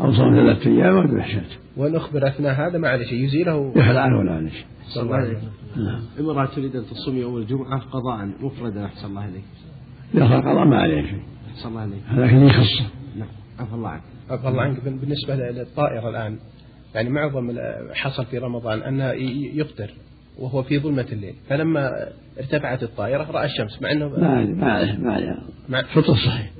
أو 0.00 0.12
صوم 0.12 0.34
ثلاثة 0.34 0.70
أيام 0.70 0.96
أو 0.96 1.16
بحشات 1.16 1.50
وإن 1.76 1.96
أخبر 1.96 2.28
أثناء 2.28 2.54
هذا 2.54 2.78
ما 2.78 2.88
عليه 2.88 3.04
شيء. 3.04 3.24
يزيله؟ 3.24 3.72
يحل 3.76 3.96
عنه 3.96 4.18
ولا 4.18 4.32
عليه 4.32 4.50
شيء. 4.50 4.66
صلى 4.94 5.02
الله 5.02 5.16
عليك 5.16 5.38
نعم. 5.76 6.00
امرأة 6.20 6.46
تريد 6.46 6.76
أن 6.76 6.82
تصوم 6.82 7.16
يوم 7.16 7.36
الجمعة 7.36 7.80
قضاء 7.80 8.30
مفردا 8.40 8.84
أحسن 8.84 9.08
الله 9.08 9.22
عليك 9.22 9.44
إذا 10.14 10.28
خلق 10.28 10.46
الله 10.46 10.64
ما 10.64 10.76
عليه 10.76 11.02
شيء. 11.02 11.22
أحسن 11.50 11.68
الله 11.68 11.80
عليك 11.80 12.02
لكن 12.12 12.36
يخصه. 12.36 12.86
نعم. 13.18 13.28
عفى 13.58 13.74
الله 13.74 13.88
عنك. 13.88 14.02
عفى 14.30 14.48
الله 14.48 14.62
عنك. 14.62 14.84
بالنسبة 14.84 15.34
للطائرة 15.34 16.08
الآن 16.08 16.38
يعني 16.96 17.10
معظم 17.10 17.52
حصل 17.94 18.24
في 18.24 18.38
رمضان 18.38 18.82
أنه 18.82 19.12
يفطر 19.54 19.90
وهو 20.38 20.62
في 20.62 20.78
ظلمة 20.78 21.06
الليل. 21.12 21.34
فلما 21.48 21.90
ارتفعت 22.38 22.82
الطائرة 22.82 23.30
رأى 23.30 23.44
الشمس 23.44 23.82
مع 23.82 23.92
أنه 23.92 24.08
ما 24.08 24.28
عليه 24.28 24.54
ما 24.54 24.72
عليه 24.72 24.98
ما 24.98 25.12
عليه. 25.12 25.86
فطر 25.94 26.14
صحيح. 26.14 26.50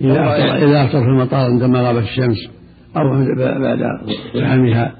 إذا 0.00 0.26
أفطر 0.26 0.68
إذا 0.68 0.84
أفطر 0.84 1.00
في 1.00 1.08
المطار 1.08 1.50
عندما 1.50 1.80
غابت 1.80 2.02
الشمس 2.02 2.38
أو 2.96 3.02
بعد 3.60 3.78
زحامها 4.34 4.96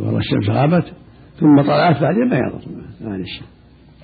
والله 0.00 0.18
الشمس 0.18 0.48
غابت 0.48 0.84
ثم 1.40 1.62
طلعت 1.62 2.02
بعدين 2.02 2.28
ما 2.28 2.36
يضر 2.36 2.60
ما 3.00 3.12
عليه 3.12 3.24
شيء. 3.24 3.46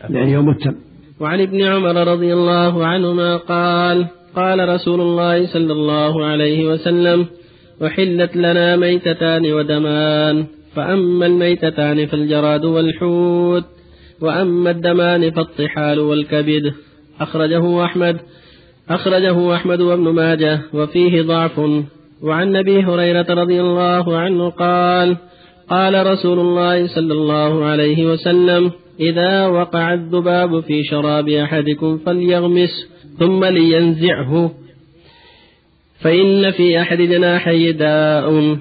لأن 0.09 0.28
يوم 0.28 0.50
التم 0.50 0.75
وعن 1.21 1.40
ابن 1.40 1.62
عمر 1.62 2.12
رضي 2.12 2.33
الله 2.33 2.87
عنهما 2.87 3.37
قال 3.37 4.07
قال 4.37 4.69
رسول 4.69 5.00
الله 5.00 5.47
صلى 5.47 5.73
الله 5.73 6.26
عليه 6.26 6.69
وسلم 6.69 7.26
أحلت 7.83 8.37
لنا 8.37 8.76
ميتتان 8.76 9.52
ودمان 9.52 10.47
فأما 10.75 11.26
الميتتان 11.26 12.07
فالجراد 12.07 12.64
والحوت 12.64 13.64
وأما 14.21 14.71
الدمان 14.71 15.31
فالطحال 15.31 16.00
والكبد. 16.00 16.73
أخرجه 17.21 17.85
أحمد 17.85 18.16
أخرجه 18.90 19.54
أحمد 19.54 19.81
وابن 19.81 20.09
ماجه 20.09 20.61
وفيه 20.73 21.23
ضعف. 21.23 21.61
وعن 22.23 22.57
أبي 22.57 22.83
هريرة 22.83 23.26
رضي 23.31 23.61
الله 23.61 24.16
عنه 24.16 24.50
قال 24.50 25.16
قال 25.71 26.07
رسول 26.07 26.38
الله 26.38 26.87
صلى 26.87 27.12
الله 27.12 27.64
عليه 27.64 28.12
وسلم 28.12 28.71
إذا 29.00 29.47
وقع 29.47 29.95
الذباب 29.95 30.61
في 30.61 30.85
شراب 30.85 31.28
أحدكم 31.28 31.99
فليغمس 31.99 32.71
ثم 33.19 33.45
لينزعه 33.45 34.52
فإن 36.04 36.50
في 36.50 36.80
أحد 36.80 36.99
جناحي 36.99 37.73
داء 37.73 38.56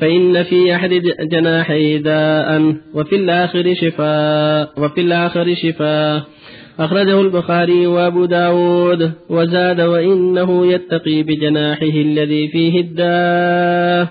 فإن 0.00 0.42
في 0.42 0.74
أحد 0.74 0.90
جناحي 1.20 1.98
داء 1.98 2.74
وفي 2.94 3.16
الآخر 3.16 3.74
شفاء 3.74 4.72
وفي 4.78 5.00
الآخر 5.00 5.54
شفاء. 5.54 6.22
أخرجه 6.80 7.20
البخاري 7.20 7.86
وأبو 7.86 8.24
داود 8.24 9.12
وزاد 9.30 9.80
وإنه 9.80 10.66
يتقي 10.66 11.22
بجناحه 11.22 11.96
الذي 12.08 12.48
فيه 12.48 12.80
الداء. 12.80 14.08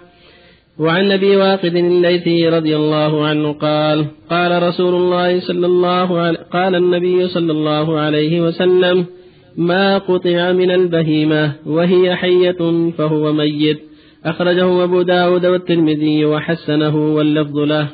وعن 0.79 1.11
أبي 1.11 1.35
واقد 1.35 1.75
الليثي 1.75 2.49
رضي 2.49 2.75
الله 2.75 3.25
عنه 3.25 3.53
قال 3.53 4.05
قال 4.29 4.63
رسول 4.63 4.95
الله 4.95 5.39
صلى 5.39 5.65
الله 5.65 6.19
عليه 6.19 6.39
قال 6.53 6.75
النبي 6.75 7.27
صلى 7.27 7.51
الله 7.51 7.99
عليه 7.99 8.41
وسلم 8.41 9.05
ما 9.57 9.97
قطع 9.97 10.51
من 10.51 10.71
البهيمة 10.71 11.55
وهي 11.65 12.15
حية 12.15 12.91
فهو 12.91 13.33
ميت. 13.33 13.81
أخرجه 14.25 14.83
أبو 14.83 15.01
داود 15.01 15.45
والترمذي 15.45 16.25
وحسنه 16.25 16.95
واللفظ 16.95 17.57
له. 17.57 17.89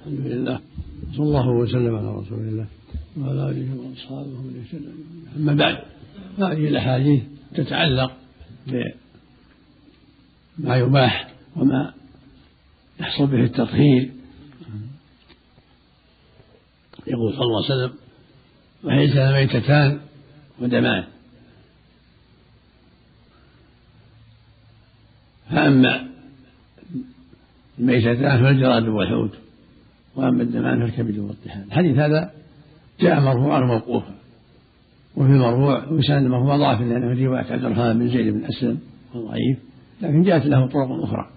الحمد 0.00 0.26
لله 0.26 0.60
صلى 1.16 1.26
الله 1.26 1.50
وسلم 1.50 1.96
على 1.96 2.18
رسول 2.18 2.38
الله 2.38 2.66
وعلى 3.18 3.52
ومن 4.26 4.64
اهتدى 4.64 4.84
بهديه. 4.84 5.36
أما 5.36 5.54
بعد 5.54 5.78
هذه 6.38 6.68
الأحاديث 6.68 7.22
تتعلق 7.54 8.12
ما 10.58 10.76
يباح 10.76 11.34
وما 11.56 11.94
يحصل 13.00 13.26
به 13.26 13.44
التطهير. 13.44 14.10
يقول 17.06 17.32
صلى 17.32 17.42
الله 17.42 17.64
عليه 17.64 17.74
وسلم 17.74 17.99
وحيث 18.84 19.16
ميتتان. 19.16 20.00
ودمان 20.60 21.04
فأما 25.50 26.06
الميتتان 27.78 28.42
فالجراد 28.42 28.88
والحوت 28.88 29.38
وأما 30.16 30.42
الدمان 30.42 30.86
فالكبد 30.86 31.18
والطحال. 31.18 31.64
الحديث 31.64 31.98
هذا 31.98 32.32
جاء 33.00 33.20
مرفوعا 33.20 33.60
وموقوفا. 33.60 34.14
وفي 35.16 35.30
المرفوع 35.30 35.84
وسند 35.88 36.24
المرفوع 36.24 36.56
ضعف 36.56 36.80
لأنه 36.80 37.14
في 37.14 37.26
رواية 37.26 37.52
عبد 37.52 37.64
الرحمن 37.64 37.98
بن 37.98 38.08
زيد 38.08 38.34
بن 38.34 38.44
أسلم 38.44 38.78
وضعيف 39.14 39.58
لكن 40.02 40.22
جاءت 40.22 40.46
له 40.46 40.66
طرق 40.66 41.04
أخرى. 41.04 41.30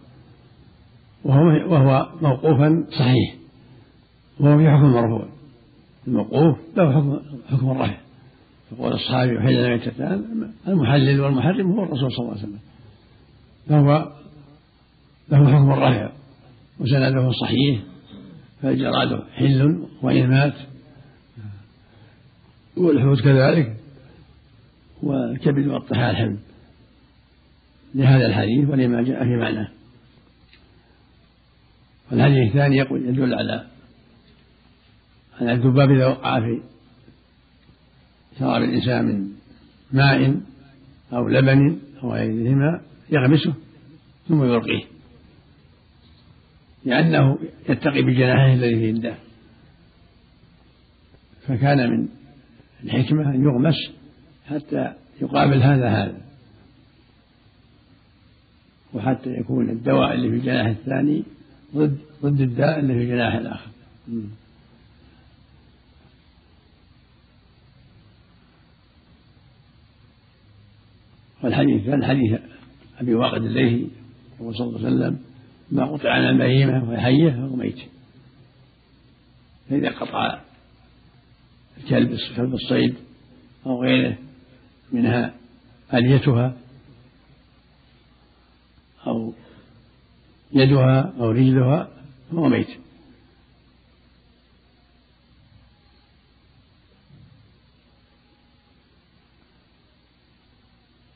وهو 1.23 1.73
وهو 1.73 2.09
موقوفا 2.21 2.85
صحيح. 2.99 3.35
وهو 4.39 4.57
في 4.57 4.69
حكم 4.69 4.85
المرفوع. 4.85 5.32
الموقوف؟ 6.07 6.57
له 6.77 6.93
حكم 6.93 7.19
حكم 7.49 7.71
الرفع 7.71 7.97
يقول 8.71 8.93
الصحابي 8.93 9.37
وحين 9.37 9.57
الميتتان 9.57 10.49
المحلل 10.67 11.21
والمحرم 11.21 11.71
هو 11.71 11.83
الرسول 11.83 12.11
صلى 12.11 12.19
الله 12.19 12.31
عليه 12.31 12.41
وسلم. 12.41 12.59
فهو 13.67 14.11
له 15.29 15.53
حكم 15.53 15.71
الرفع 15.71 16.11
وسنده 16.79 17.31
صحيح 17.31 17.81
فالجراد 18.61 19.23
حل 19.33 19.83
وإن 20.01 20.29
مات 20.29 20.53
والحوت 22.77 23.21
كذلك 23.21 23.77
والكبد 25.03 25.67
والطحال 25.67 26.15
حل. 26.15 26.37
لهذا 27.95 28.25
الحديث 28.25 28.69
ولما 28.69 29.01
جاء 29.01 29.23
في 29.23 29.35
معناه. 29.35 29.69
والحديث 32.11 32.47
الثاني 32.47 32.77
يقول 32.77 33.05
يدل 33.05 33.33
على 33.33 33.72
أن 35.41 35.49
الذباب 35.49 35.91
إذا 35.91 36.07
وقع 36.07 36.39
في 36.39 36.61
شراب 38.39 38.63
الإنسان 38.63 39.05
من 39.05 39.31
ماء 39.91 40.41
أو 41.13 41.27
لبن 41.27 41.79
أو 42.03 42.13
غيرهما 42.13 42.81
يغمسه 43.09 43.53
ثم 44.27 44.43
يلقيه. 44.43 44.83
لأنه 46.85 47.39
يتقي 47.69 48.01
بجناحه 48.01 48.53
الذي 48.53 48.75
فيه 48.75 48.91
الداء 48.91 49.19
فكان 51.47 51.91
من 51.91 52.07
الحكمة 52.83 53.35
أن 53.35 53.43
يغمس 53.43 53.75
حتى 54.45 54.93
يقابل 55.21 55.63
هذا 55.63 55.89
هذا. 55.89 56.21
وحتى 58.93 59.29
يكون 59.29 59.69
الدواء 59.69 60.13
اللي 60.13 60.29
في 60.29 60.35
الجناح 60.35 60.65
الثاني 60.65 61.23
ضد 61.75 61.97
ضد 62.23 62.41
الداء 62.41 62.79
اللي 62.79 62.93
في 62.93 63.03
الجناح 63.03 63.33
الآخر. 63.33 63.69
والحديث 71.43 71.85
كان 71.85 72.05
حديث 72.05 72.39
أبي 72.99 73.13
واقد 73.13 73.43
الليثي 73.43 73.87
يقول 74.39 74.55
صلى 74.55 74.67
الله 74.67 74.79
عليه 74.79 74.87
وسلم 74.87 75.19
ما 75.71 75.85
قطع 75.85 76.09
عن 76.09 76.23
البهيمة 76.23 76.89
وهي 76.89 77.01
حية 77.01 77.29
فهو 77.29 77.55
ميت. 77.55 77.79
فإذا 79.69 79.89
قطع 79.89 80.39
الكلب 81.77 82.17
كلب 82.37 82.53
الصيد 82.53 82.95
أو 83.65 83.83
غيره 83.83 84.17
منها 84.91 85.33
أليتها 85.93 86.53
أو 89.07 89.33
يدها 90.53 91.13
أو 91.19 91.31
رجلها 91.31 91.89
فهو 92.31 92.49
ميت. 92.49 92.69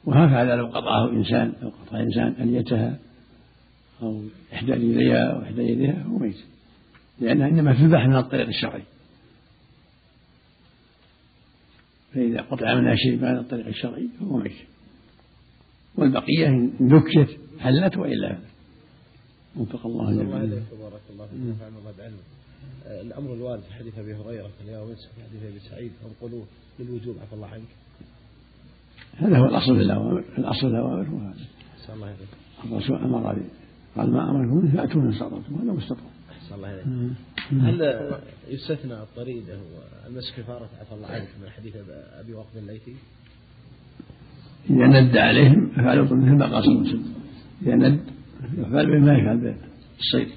وهكذا 0.08 0.56
لو 0.56 0.66
قطعه 0.66 1.10
إنسان 1.10 1.54
لو 1.62 1.70
قطع 1.70 2.00
إنسان 2.00 2.36
أليتها 2.40 3.00
أو 4.02 4.24
إحدى 4.54 4.72
رجليها 4.72 5.32
أو 5.32 5.42
إحدى 5.42 5.62
يديها 5.62 6.04
فهو 6.04 6.18
ميت. 6.18 6.38
لأنها 7.20 7.48
إنما 7.48 7.74
تذبح 7.74 8.08
من 8.08 8.16
الطريق 8.16 8.48
الشرعي. 8.48 8.84
فإذا 12.14 12.42
قطع 12.42 12.76
منها 12.76 12.96
شيء 12.96 13.22
بعد 13.22 13.38
الطريق 13.38 13.68
الشرعي 13.68 14.08
فهو 14.20 14.38
ميت. 14.38 14.58
والبقية 15.96 16.48
إن 16.48 16.72
ذكيت 16.82 17.40
حلت 17.60 17.98
وإلا 17.98 18.38
وفق 19.56 19.86
الله 19.86 20.12
جميعا. 20.12 20.40
عليك 20.40 20.64
وبارك 20.74 21.02
الله 21.10 21.26
فيك 21.26 21.40
ونفعنا 21.40 21.78
الله 21.78 21.94
بعلمك 21.98 22.28
الأمر 22.86 23.34
الوارد 23.34 23.62
في 23.62 23.74
حديث 23.74 24.00
أبي 24.00 24.14
هريرة 24.14 24.50
اليوم 24.66 24.88
في 24.88 25.22
حديث 25.30 25.44
أبي 25.44 25.60
سعيد 25.60 25.92
انقلوه 26.06 26.46
للوجوب 26.80 27.16
عفى 27.22 27.34
الله 27.34 27.48
عنك. 27.48 27.72
هذا 29.18 29.38
هو 29.38 29.46
الأصل 29.46 29.76
في 29.76 29.82
الأوامر 29.82 30.24
الأصل 30.38 30.60
في 30.60 30.68
الأوامر 30.68 31.08
هو 31.08 31.18
هذا. 31.18 31.36
الله 31.94 32.16
الرسول 32.66 32.98
أمر 32.98 33.34
به 33.34 33.42
قال 33.98 34.12
ما 34.12 34.30
أمركم 34.32 34.62
به 34.62 34.78
فأتوا 34.78 35.02
من 35.02 35.10
استطعتم 35.10 35.56
هذا 35.56 35.72
ما 35.72 35.78
استطعتم. 35.78 36.10
أحسن 36.32 36.56
الله 36.56 36.74
إليك 36.74 36.86
هل 37.52 38.20
يستثنى 38.48 38.94
الطريدة 38.94 39.58
والمسك 40.06 40.36
كفارة 40.38 40.70
عفى 40.82 40.92
الله 40.92 41.08
عنك 41.08 41.28
من 41.42 41.50
حديث 41.50 41.76
أبي 42.20 42.34
وقد 42.34 42.58
الليثي. 42.58 42.96
إذا 44.70 44.88
ند 44.88 45.18
عليهم 45.18 45.70
فعلوا 45.76 46.06
مثل 46.06 46.36
ما 46.36 46.46
قال 46.46 46.64
صلى 46.64 46.72
الله 46.72 46.88
عليه 46.88 46.90
وسلم 46.90 47.14
إذا 47.62 47.76
ند 47.76 48.00
يفعل 48.58 48.86
به 48.86 49.06
ما 49.06 49.18
يفعل 49.18 49.38
بالصيد 49.38 50.28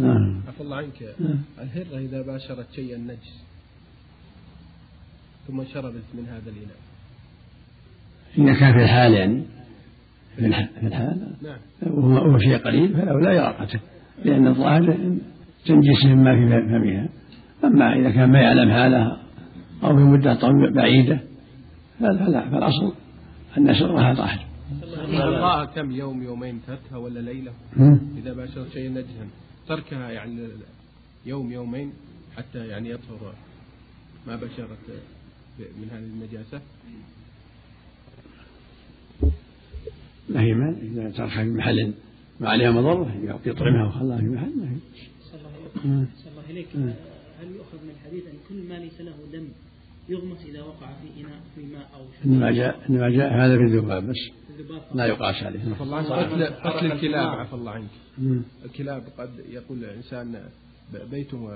نعم. 0.00 0.42
عفى 0.48 0.60
الله 0.60 0.76
عنك 0.76 1.14
نعم. 1.20 1.38
الهرة 1.58 1.98
إذا 1.98 2.22
باشرت 2.22 2.66
شيئا 2.72 2.98
نجس 2.98 3.42
ثم 5.46 5.64
شربت 5.64 6.04
من 6.14 6.26
هذا 6.28 6.50
الإناء. 6.50 6.76
إذا 8.38 8.54
كان 8.54 8.72
في 8.72 8.82
الحال 8.82 9.12
يعني 9.14 9.42
في 10.36 10.46
الح- 10.46 10.70
في 10.80 10.86
الحال 10.86 11.32
نعم. 11.42 11.58
وهو 11.94 12.38
شيء 12.38 12.56
قليل 12.56 12.98
لا 13.22 13.32
يراقته 13.32 13.80
لأن 14.24 14.46
الظاهر 14.46 14.96
تنجس 15.66 16.04
مما 16.06 16.34
في 16.36 16.68
فمها 16.68 17.08
أما 17.64 17.92
إذا 18.00 18.10
كان 18.10 18.30
ما 18.32 18.40
يعلم 18.40 18.70
حالها 18.70 19.22
أو 19.84 19.96
في 19.96 20.02
مدة 20.02 20.34
طويلة 20.34 20.70
بعيدة 20.74 21.20
فلا 22.00 22.26
فلا 22.26 22.50
فالأصل 22.50 22.94
أن 23.58 23.74
سرها 23.74 24.14
طاهر 24.14 24.44
بقاءها 25.08 25.64
كم 25.64 25.90
يوم 25.90 26.22
يومين 26.22 26.60
تركها 26.66 26.96
ولا 26.98 27.20
ليلة؟ 27.20 27.52
إذا 28.18 28.32
باشرت 28.32 28.68
شيئا 28.72 28.88
نجسا 28.90 29.26
تركها 29.68 30.10
يعني 30.10 30.48
يوم 31.26 31.52
يومين 31.52 31.92
حتى 32.36 32.66
يعني 32.68 32.90
يطهر. 32.90 33.34
ما 34.26 34.36
بشرت 34.36 34.78
من 35.58 35.88
هذه 35.92 35.98
النجاسة؟ 36.04 36.60
ما 40.28 40.40
هي 40.40 40.54
ما 40.54 40.76
إذا 40.82 41.10
تركها 41.10 41.44
في 41.44 41.50
محل 41.50 41.94
ما 42.40 42.48
عليها 42.48 42.70
مضرة 42.70 43.14
يطعمها 43.46 43.86
وخلاها 43.86 44.18
في 44.18 44.24
محل 44.24 44.56
ما 44.56 44.70
هي. 44.70 44.76
صلى 45.22 45.40
الله 46.30 46.42
عليك. 46.48 46.66
مم. 46.76 46.92
هل 47.40 47.46
يؤخذ 47.56 47.78
من 47.84 47.90
الحديث 47.90 48.26
أن 48.26 48.34
كل 48.48 48.68
ما 48.68 48.74
ليس 48.74 49.00
له 49.00 49.14
دم 49.32 49.48
يغمس 50.08 50.46
إذا 50.46 50.62
وقع 50.62 50.86
في 50.86 51.20
إناء 51.20 51.40
في 51.54 51.62
ماء 51.66 51.90
أو 51.94 52.06
إنما 52.24 52.50
جاء 52.50 52.86
إنما 52.90 53.10
جاء 53.10 53.32
هذا 53.32 53.56
في 53.56 53.62
الذباب 53.62 54.02
بس 54.06 54.16
الذباب 54.50 54.82
لا 54.94 55.06
يقاس 55.06 55.42
عليه. 55.42 55.60
عفى 55.60 55.82
الله 55.82 55.96
عنك 55.96 56.32
قتل 56.32 56.44
قتل 56.44 56.92
الكلاب 56.92 57.28
عفى 57.28 57.54
الله 57.54 57.70
عنك. 57.70 57.90
الكلاب 58.64 59.02
قد 59.18 59.30
يقول 59.48 59.84
الإنسان 59.84 60.40
بيته 61.10 61.50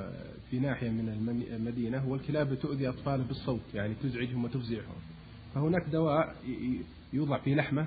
في 0.51 0.59
ناحية 0.59 0.91
من 0.91 1.09
المدينة 1.53 2.09
والكلاب 2.09 2.55
تؤذي 2.55 2.89
أطفاله 2.89 3.25
بالصوت 3.25 3.61
يعني 3.75 3.95
تزعجهم 4.03 4.45
وتفزعهم. 4.45 4.97
فهناك 5.55 5.83
دواء 5.93 6.35
يوضع 7.13 7.39
في 7.39 7.55
لحمة 7.55 7.87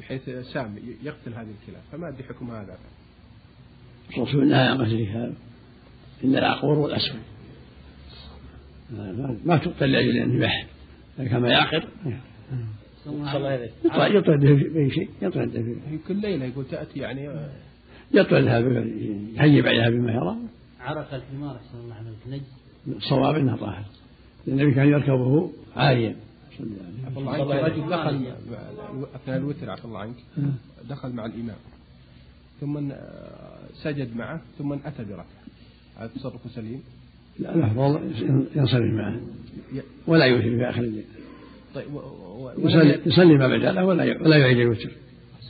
بحيث 0.00 0.30
سام 0.52 0.76
يقتل 1.02 1.34
هذه 1.34 1.46
الكلاب 1.62 1.82
فما 1.92 2.08
أدري 2.08 2.24
حكم 2.24 2.50
هذا. 2.50 2.76
الرسول 4.16 4.48
نهى 4.48 4.68
عن 4.68 4.78
قتل 4.82 4.94
الكلاب 4.94 5.34
إلا 6.24 6.38
العقور 6.38 6.78
والأسود. 6.78 7.20
ما- 9.44 9.56
تقتل 9.56 9.92
لأجل 9.92 10.22
الذبح 10.22 10.66
لكن 11.18 11.30
كما 11.30 11.48
يعقر 11.50 11.88
يطرد 14.16 14.40
به 14.74 14.88
شيء 14.88 15.10
يطرد 15.22 15.52
به 15.52 15.76
في 15.90 15.98
كل 16.08 16.16
ليلة 16.20 16.44
يقول 16.44 16.64
تأتي 16.70 16.98
يعني 16.98 17.30
يطردها 18.14 18.58
يهيب 18.58 19.66
عليها 19.66 19.90
بما 19.90 20.12
يرى. 20.12 20.36
عرق 20.80 21.14
الحمار 21.14 21.56
أحسن 21.56 21.78
الله 21.78 21.94
عليك 21.94 22.14
نجس 22.28 22.96
الصواب 22.96 23.34
انها 23.34 23.56
طاهر 23.56 23.84
النبي 24.48 24.74
كان 24.74 24.88
يركبه 24.88 25.52
عاريا. 25.76 26.16
عفى 27.06 27.18
الله 27.18 27.54
عنك. 27.54 27.72
رجل 27.72 27.88
دخل 27.88 28.26
أثناء 29.14 29.36
الوتر 29.36 29.70
عفى 29.70 29.84
الله 29.84 29.98
عنك. 29.98 30.16
دخل 30.88 31.12
مع 31.12 31.26
الإمام. 31.26 31.56
ثم 32.60 32.92
سجد 33.74 34.16
معه 34.16 34.40
ثم 34.58 34.72
أتى 34.72 35.04
بركعة. 35.04 35.26
هذا 35.96 36.10
تصرف 36.16 36.50
سليم؟ 36.54 36.82
لا 37.38 37.54
الافضل 37.54 38.00
ينصرف 38.56 38.94
معه. 38.94 39.20
ولا 40.06 40.24
يوتر 40.24 40.42
في 40.42 40.70
آخر 40.70 40.80
الليل. 40.80 41.04
طيب 41.74 41.86
يصلي 42.58 43.00
يصلي 43.06 43.34
ما 43.38 43.48
بدا 43.48 43.72
له 43.72 43.84
ولا 43.84 44.22
ولا 44.22 44.36
يعيد 44.36 44.58
الوتر. 44.58 44.90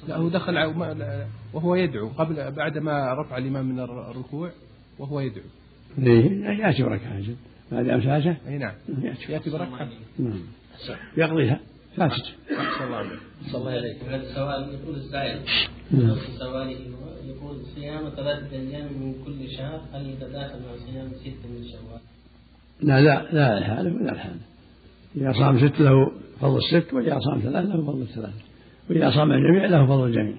لا 0.08 0.16
هو 0.16 0.28
دخل 0.28 0.56
وهو 1.52 1.74
يدعو 1.74 2.08
قبل 2.08 2.50
بعد 2.50 2.78
ما 2.78 3.14
رفع 3.14 3.38
الإمام 3.38 3.66
من 3.66 3.80
الر- 3.80 4.10
الركوع 4.10 4.50
وهو 4.98 5.20
يدعو. 5.20 5.44
ليه؟ 5.98 6.44
يأتي 6.44 6.82
بركعة 6.82 7.18
أجل 7.18 7.34
ما 7.72 7.82
دام 7.82 8.02
ساجد 8.02 8.36
أي 8.48 8.58
نعم. 8.58 8.74
يأتي 9.02 9.32
يأتي 9.32 9.50
بركعة. 9.50 9.88
نعم. 10.18 10.40
يقضيها. 11.16 11.60
ساجد 11.96 12.12
صلى 12.78 12.84
الله 12.86 12.96
عليه 12.96 13.18
صلى 13.52 13.58
الله 13.60 13.70
عليه 13.70 13.94
هذا 14.08 14.16
السؤال 14.22 14.74
يقول 14.74 14.94
السائل 14.96 15.40
نعم. 15.90 16.16
سؤاله 16.38 16.70
يقول 17.26 17.56
صيام 17.74 18.08
ثلاثة 18.16 18.56
أيام 18.56 18.92
من 18.92 19.24
كل 19.24 19.50
شهر 19.56 19.80
هل 19.92 20.10
يتداخل 20.10 20.58
مع 20.58 20.76
صيام 20.86 21.10
ستة 21.20 21.48
من 21.48 21.64
شوال؟ 21.72 22.00
لا 22.82 23.00
لا 23.00 23.32
لا 23.32 23.58
الحالة 23.58 23.94
ولا 23.94 24.12
الحالة 24.12 24.40
إذا 25.16 25.32
صام 25.32 25.68
ست 25.68 25.80
له 25.80 26.12
فضل 26.40 26.56
الست 26.58 26.94
وإذا 26.94 27.18
صام 27.20 27.40
ثلاث 27.40 27.64
له 27.64 27.86
فضل 27.86 28.02
الثلاث 28.02 28.34
وإذا 28.90 29.10
صام 29.10 29.32
الجميع 29.32 29.66
له 29.66 29.86
فضل 29.86 30.06
الجميع. 30.06 30.36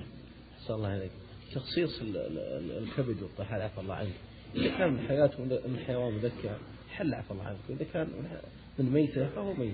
صلى 0.67 0.76
الله 0.78 0.88
عليك 0.89 1.12
تخصيص 1.56 2.02
ال- 2.02 2.17
ال- 2.17 2.38
ال- 2.39 2.84
الكبد 2.84 3.24
والطحال 3.24 3.62
عفى 3.62 3.82
الله 3.82 3.93
عنك 3.96 4.13
إذا 4.56 4.78
كان 4.78 4.93
من 4.93 5.00
حياته 5.08 5.43
من 5.43 5.78
حيوان 5.88 6.13
مذكى 6.13 6.56
حل 6.89 7.13
عفى 7.13 7.32
الله 7.32 7.43
عنك 7.43 7.58
وإذا 7.69 7.86
كان 7.93 8.08
من- 8.08 8.86
من 8.86 8.91
ميتة 8.93 9.28
فهو 9.36 9.54
ميت. 9.54 9.74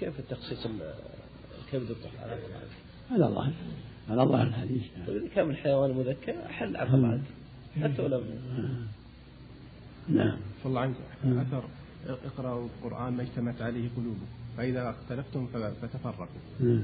كيف 0.00 0.18
التخصيص 0.18 0.66
ال- 0.66 0.94
الكبد 1.64 1.90
عنك 1.90 2.38
على 3.10 3.26
الله 3.26 3.52
على 4.10 4.22
الله 4.22 4.42
الحديث. 4.42 4.82
وإذا 5.08 5.28
كان 5.34 5.48
من 5.48 5.56
حيوان 5.56 5.90
مذكى 5.90 6.32
حل 6.48 6.76
عفى 6.76 6.94
الله 6.94 7.08
عنك 7.08 7.22
حتى 7.82 8.02
ولو 8.02 8.20
نعم. 10.08 10.36
صلى 10.62 10.70
الله 10.70 10.80
عنك 10.80 10.94
أثر. 11.24 11.64
اقرأوا 12.26 12.66
القرآن 12.66 13.12
ما 13.12 13.22
اجتمعت 13.22 13.62
عليه 13.62 13.88
قلوبكم. 13.96 14.26
فإذا 14.56 14.90
اختلفتم 14.90 15.46
فتفرقوا. 15.82 16.26
نعم. 16.60 16.82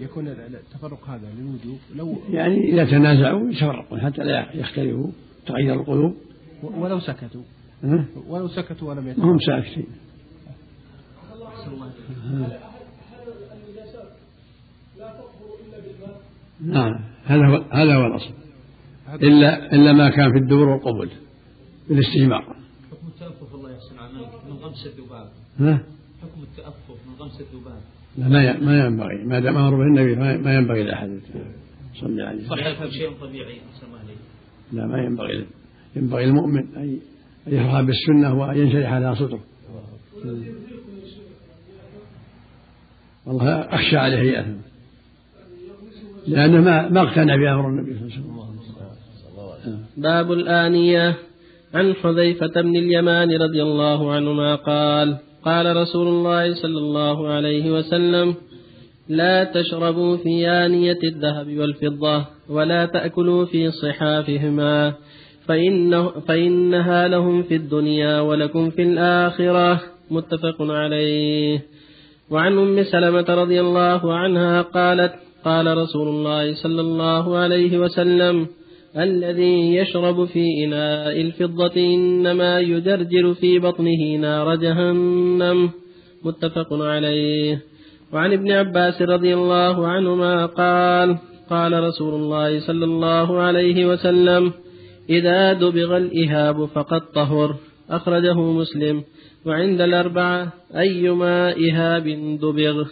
يكون 0.00 0.28
ال- 0.28 0.40
ال- 0.40 0.54
التفرق 0.56 1.08
هذا 1.08 1.28
للوجوب. 1.38 1.78
لو 1.96 2.16
يعني 2.30 2.72
إذا 2.72 2.84
تنازعوا 2.84 3.50
يتفرقون 3.50 4.00
حتى 4.00 4.22
لا 4.22 4.54
يختلفوا 4.54 5.10
تغير 5.46 5.74
القلوب. 5.74 6.14
ولو 6.62 7.00
سكتوا. 7.00 7.42
ها؟ 7.84 8.04
ولو 8.26 8.48
سكتوا 8.48 8.88
ولم 8.88 9.08
يتفرقوا. 9.08 9.32
هم 9.32 9.38
ساكتين. 9.38 9.86
نعم. 16.60 17.00
هذا 17.24 17.46
هو 17.46 17.56
هذا 17.70 17.94
هو 17.94 18.06
الأصل. 18.06 18.30
إلا 19.22 19.74
إلا 19.74 19.92
ما 19.92 20.10
كان 20.10 20.32
في 20.32 20.38
الدبر 20.38 20.68
والقبل 20.68 21.10
بالاستجمار 21.88 22.42
حكم 22.42 23.06
التأفف 23.08 23.54
الله 23.54 23.70
يحسن 23.70 23.98
عملك 23.98 24.28
من 24.48 24.56
غمس 24.56 24.86
الذباب. 24.86 25.28
ها؟ 25.60 25.82
حكم 26.22 26.42
التأفف 26.42 27.06
من 27.08 27.14
غمس 27.18 27.40
الذباب. 27.40 27.80
لا 28.18 28.28
ما 28.28 28.44
ي- 28.44 28.60
ما 28.60 28.86
ينبغي. 28.86 29.24
ما 29.24 29.40
دام 29.40 29.56
أمر 29.56 29.76
به 29.76 29.82
النبي 29.82 30.14
ما- 30.16 30.36
ما 30.36 30.54
ينبغي 30.54 30.82
لأحد. 30.82 31.20
صلى 32.00 32.22
عليه 32.22 32.48
صح 32.48 32.66
يكون 32.66 32.90
شيء 32.90 33.10
طبيعي 33.20 33.60
لا 34.72 34.86
ما 34.86 34.98
ينبغي 34.98 35.46
ينبغي 35.96 36.24
المؤمن 36.24 36.76
أن 36.76 37.00
يفرح 37.46 37.80
بالسنة 37.80 38.34
وأن 38.34 38.58
ينشرح 38.58 38.94
لها 38.94 39.14
صدره. 39.14 39.40
والله 43.26 43.60
أخشى 43.60 43.96
عليه 43.96 44.32
يأثم 44.32 44.56
لأنه 46.28 46.60
ما 46.60 46.88
ما 46.88 47.00
اقتنع 47.02 47.36
بأمر 47.36 47.68
النبي 47.68 47.94
صلى 47.94 48.24
الله 48.24 48.44
عليه 48.44 49.60
وسلم. 49.62 49.84
باب 49.96 50.32
الآنية 50.32 51.14
عن 51.74 51.94
حذيفة 51.94 52.60
بن 52.60 52.76
اليمان 52.76 53.30
رضي 53.42 53.62
الله 53.62 54.12
عنهما 54.12 54.54
قال 54.54 55.16
قال 55.44 55.76
رسول 55.76 56.06
الله 56.08 56.54
صلى 56.54 56.78
الله 56.78 57.28
عليه 57.28 57.70
وسلم 57.70 58.34
لا 59.08 59.44
تشربوا 59.44 60.16
في 60.16 60.48
آنية 60.48 60.98
الذهب 61.04 61.58
والفضة 61.58 62.26
ولا 62.48 62.86
تأكلوا 62.86 63.44
في 63.46 63.70
صحافهما 63.70 64.94
فإنه 65.46 66.10
فإنها 66.10 67.08
لهم 67.08 67.42
في 67.42 67.56
الدنيا 67.56 68.20
ولكم 68.20 68.70
في 68.70 68.82
الآخرة. 68.82 69.80
متفق 70.10 70.56
عليه. 70.60 71.62
وعن 72.30 72.58
أم 72.58 72.82
سلمة 72.82 73.24
رضي 73.28 73.60
الله 73.60 74.14
عنها 74.14 74.62
قالت 74.62 75.12
قال 75.44 75.76
رسول 75.76 76.08
الله 76.08 76.54
صلى 76.54 76.80
الله 76.80 77.36
عليه 77.36 77.78
وسلم 77.78 78.46
الذي 78.96 79.74
يشرب 79.74 80.24
في 80.24 80.64
إناء 80.64 81.20
الفضة 81.20 81.76
إنما 81.76 82.60
يجرجر 82.60 83.34
في 83.34 83.58
بطنه 83.58 84.16
نار 84.20 84.54
جهنم. 84.54 85.70
متفق 86.24 86.72
عليه. 86.72 87.62
وعن 88.12 88.32
ابن 88.32 88.52
عباس 88.52 89.02
رضي 89.02 89.34
الله 89.34 89.86
عنهما 89.86 90.46
قال 90.46 91.18
قال 91.50 91.82
رسول 91.82 92.14
الله 92.14 92.60
صلى 92.60 92.84
الله 92.84 93.38
عليه 93.40 93.86
وسلم 93.86 94.52
إذا 95.10 95.52
دبغ 95.52 95.96
الإهاب 95.96 96.64
فقد 96.64 97.00
طهر. 97.14 97.54
أخرجه 97.90 98.40
مسلم. 98.40 99.02
وعند 99.46 99.80
الأربعة 99.80 100.52
أيما 100.76 101.54
إهاب 101.56 102.08
دبغ 102.42 102.84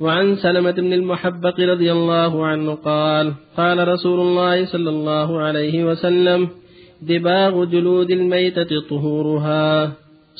وعن 0.00 0.36
سلمة 0.36 0.70
بن 0.70 0.92
المحبق 0.92 1.60
رضي 1.60 1.92
الله 1.92 2.46
عنه 2.46 2.74
قال 2.74 3.32
قال 3.56 3.88
رسول 3.88 4.20
الله 4.20 4.64
صلى 4.64 4.90
الله 4.90 5.40
عليه 5.40 5.84
وسلم 5.84 6.48
دباغ 7.02 7.64
جلود 7.64 8.10
الميتة 8.10 8.80
طهورها. 8.90 9.92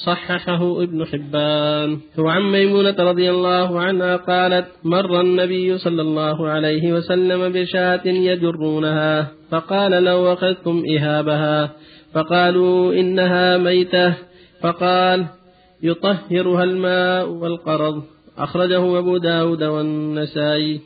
صححه 0.06 0.82
ابن 0.82 1.04
حبان. 1.04 1.98
وعن 2.18 2.42
ميمونة 2.42 2.96
رضي 2.98 3.30
الله 3.30 3.80
عنها 3.80 4.16
قالت 4.16 4.66
مر 4.84 5.20
النبي 5.20 5.78
صلى 5.78 6.02
الله 6.02 6.48
عليه 6.48 6.92
وسلم 6.92 7.52
بشاة 7.52 8.06
يجرونها 8.06 9.28
فقال 9.50 10.04
لو 10.04 10.32
أخذتم 10.32 10.82
إهابها 10.98 11.70
فقالوا 12.14 12.94
إنها 12.94 13.58
ميتة. 13.58 14.31
فقال 14.62 15.26
يطهرها 15.82 16.64
الماء 16.64 17.28
والقرض. 17.28 18.02
أخرجه 18.38 18.98
أبو 18.98 19.16
داود 19.16 19.62
والنسائي. 19.62 20.80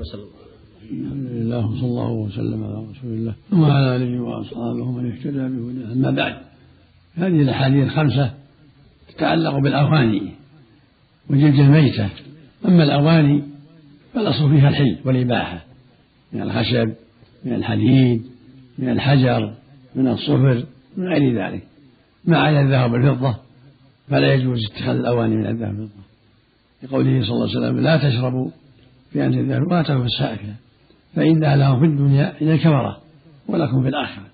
وصلى 0.00 0.22
الله 0.22 0.46
الحمد 0.90 1.26
لله 1.30 1.66
وصلى 1.66 1.86
الله 1.86 2.10
وسلم 2.10 2.64
على 2.64 2.74
رسول 2.74 3.12
الله 3.12 3.34
وعلى 3.52 3.96
آله 3.96 4.22
وأصحابه 4.22 4.82
ومن 4.82 5.12
اهتدى 5.12 5.38
بهداه. 5.38 5.92
أما 5.92 6.10
بعد 6.10 6.36
هذه 7.14 7.42
الأحاديث 7.42 7.84
الخمسة 7.86 8.34
تتعلق 9.08 9.58
بالأواني 9.58 10.22
وجلد 11.30 11.54
الميتة. 11.54 12.08
أما 12.64 12.84
الأواني 12.84 13.42
فالأصل 14.14 14.50
فيها 14.50 14.68
الحل 14.68 14.96
والإباحة. 15.04 15.64
من 16.32 16.42
الخشب 16.42 16.94
من 17.44 17.52
الحديد 17.54 18.22
من 18.78 18.88
الحجر 18.88 19.54
من 19.94 20.08
الصفر 20.08 20.64
من 20.96 21.08
غير 21.08 21.34
ذلك. 21.42 21.62
ما 22.26 22.38
عدا 22.38 22.60
الذهب 22.60 22.92
والفضه 22.92 23.36
فلا 24.08 24.34
يجوز 24.34 24.58
اتخاذ 24.70 24.96
الأواني 24.96 25.36
من 25.36 25.46
الذهب 25.46 25.78
والفضه 25.78 26.06
لقوله 26.82 27.22
صلى 27.22 27.30
الله 27.30 27.48
عليه 27.48 27.58
وسلم 27.58 27.80
لا 27.80 27.96
تشربوا 27.96 28.50
في 29.12 29.26
أنت 29.26 29.34
الذهب 29.34 29.62
ولا 29.62 29.82
تأكلوا 29.82 30.04
السائكة 30.04 30.54
فإنها 31.16 31.56
لهم 31.56 31.80
في 31.80 31.86
الدنيا 31.86 32.34
إلى 32.40 32.54
الكبرة 32.54 33.00
ولكم 33.48 33.82
في 33.82 33.88
الآخرة. 33.88 34.26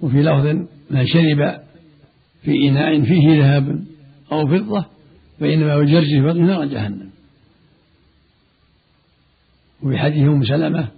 وفي 0.00 0.22
لفظ 0.22 0.46
من 0.90 1.06
شرب 1.06 1.60
في 2.42 2.68
إناء 2.68 3.02
فيه 3.02 3.42
ذهب 3.42 3.84
أو 4.32 4.46
فضة 4.46 4.84
فإنما 5.40 5.74
يجرج 5.74 6.06
في 6.06 6.40
نار 6.40 6.64
جهنم. 6.64 7.10
وفي 9.82 9.98
حديث 9.98 10.28
أم 10.28 10.44
سلمة 10.44 10.88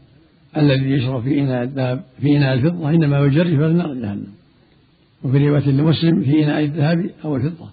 الذي 0.57 0.91
يشرب 0.91 1.23
في 1.23 1.41
إناء 1.41 1.63
الذهب 1.63 2.05
في 2.21 2.37
إناء 2.37 2.55
الفضة 2.55 2.91
إنما 2.91 3.19
يجرج 3.19 3.49
في 3.49 3.73
نار 3.73 3.95
جهنم. 3.95 4.38
وفي 5.25 5.49
رواية 5.49 5.69
لمسلم 5.71 6.23
في 6.23 6.45
إناء 6.45 6.65
الذهب 6.65 7.11
أو 7.25 7.37
الفضة. 7.37 7.71